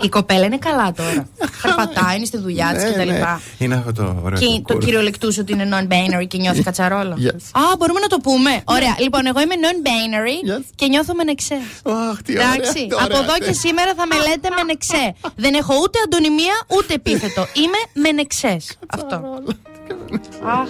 [0.00, 1.28] Η κοπέλα είναι καλά τώρα.
[1.62, 3.10] Περπατάει, είναι στη δουλειά της κτλ.
[3.58, 4.38] Είναι αυτό το ωραίο.
[4.38, 7.14] Και το κυριολεκτούσε ότι είναι non-binary και νιώθει κατσαρόλα.
[7.52, 8.62] Α, μπορούμε να το πούμε.
[8.64, 8.96] Ωραία.
[8.98, 11.58] Λοιπόν, εγώ είμαι non-binary και νιώθω με νεξέ.
[12.26, 12.88] Εντάξει.
[13.04, 15.14] Από εδώ και σήμερα θα με λέτε με νεξέ.
[15.44, 17.46] Δεν έχω ούτε αντωνυμία ούτε επίθετο.
[17.54, 18.78] Είμαι με νεξές.
[18.86, 19.42] Αυτό.
[20.44, 20.68] Αχ,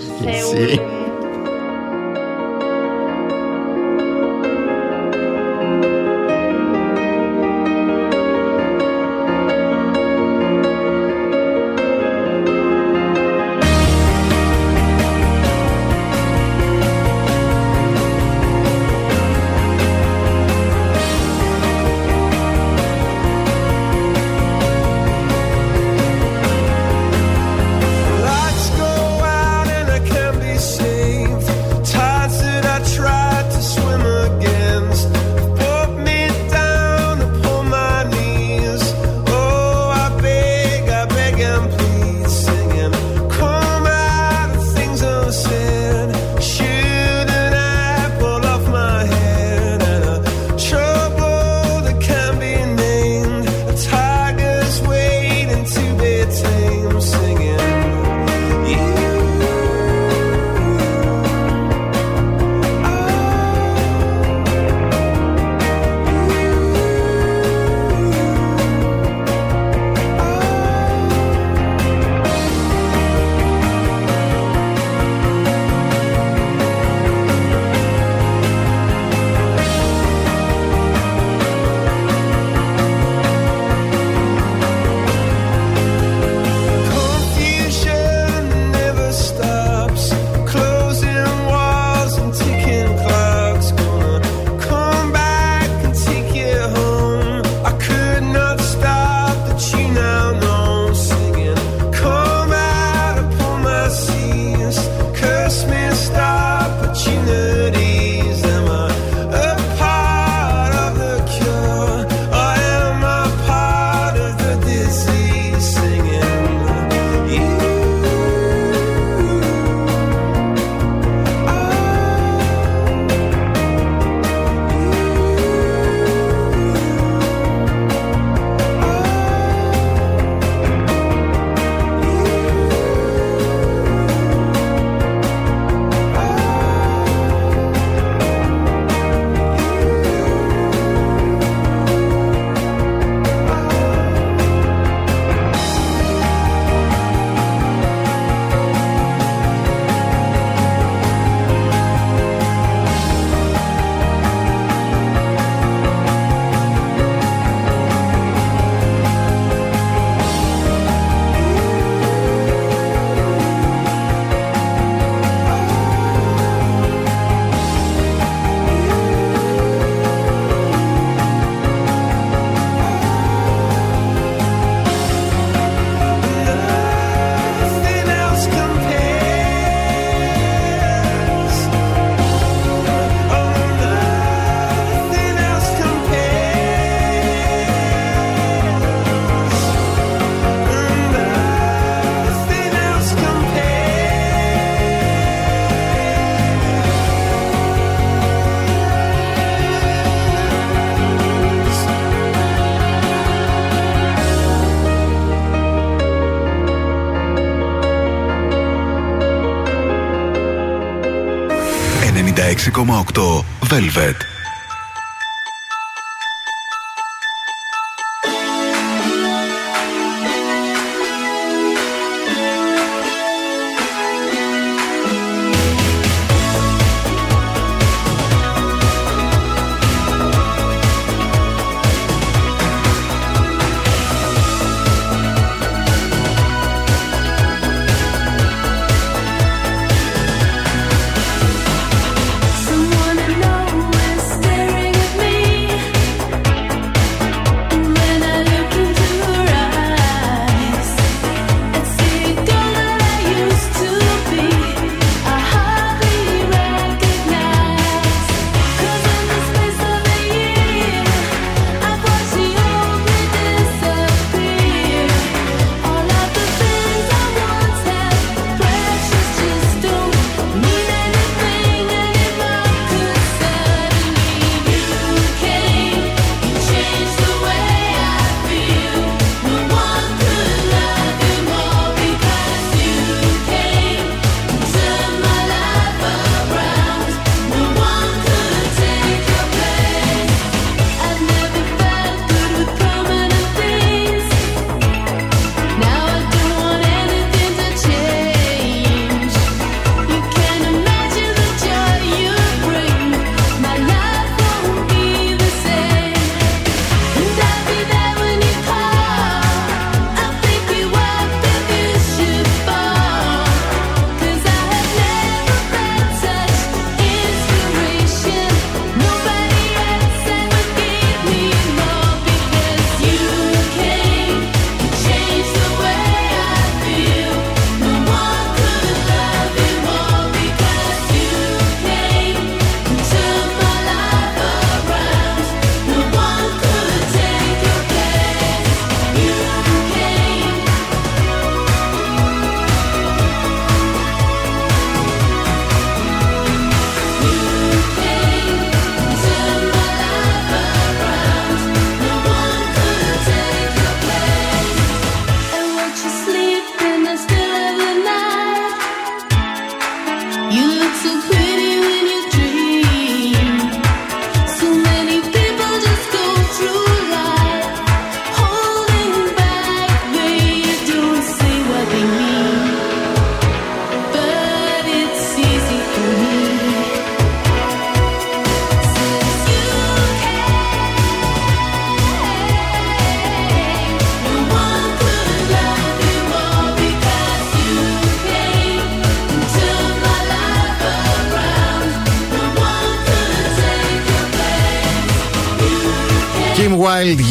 [213.68, 214.29] Velvet.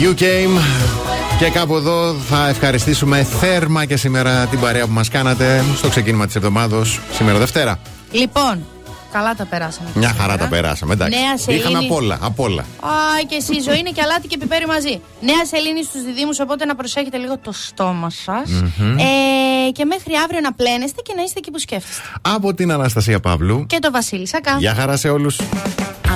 [0.01, 0.59] You Came.
[1.39, 6.25] Και κάπου εδώ θα ευχαριστήσουμε θέρμα και σήμερα την παρέα που μας κάνατε στο ξεκίνημα
[6.25, 7.79] της εβδομάδος, σήμερα Δευτέρα.
[8.11, 8.65] Λοιπόν,
[9.11, 9.89] καλά τα περάσαμε.
[9.93, 11.19] Μια χαρά τα περάσαμε, εντάξει.
[11.19, 11.61] Νέα σελήνη.
[11.61, 12.61] Είχαμε απ' όλα, απ' όλα.
[12.61, 12.89] Α,
[13.27, 15.01] και εσύ, η ζωή είναι και αλάτι και πιπέρι μαζί.
[15.21, 18.49] Νέα σελήνη στους διδήμου, οπότε να προσέχετε λίγο το στόμα σας.
[18.49, 18.97] Μμμ.
[18.97, 22.01] Ε, και μέχρι αύριο να πλένεστε και να είστε εκεί που σκέφτεστε.
[22.21, 23.65] Από την Αναστασία Παύλου.
[23.65, 24.55] Και το Βασίλη Σακά.
[24.59, 25.39] Γεια χαρά σε όλους.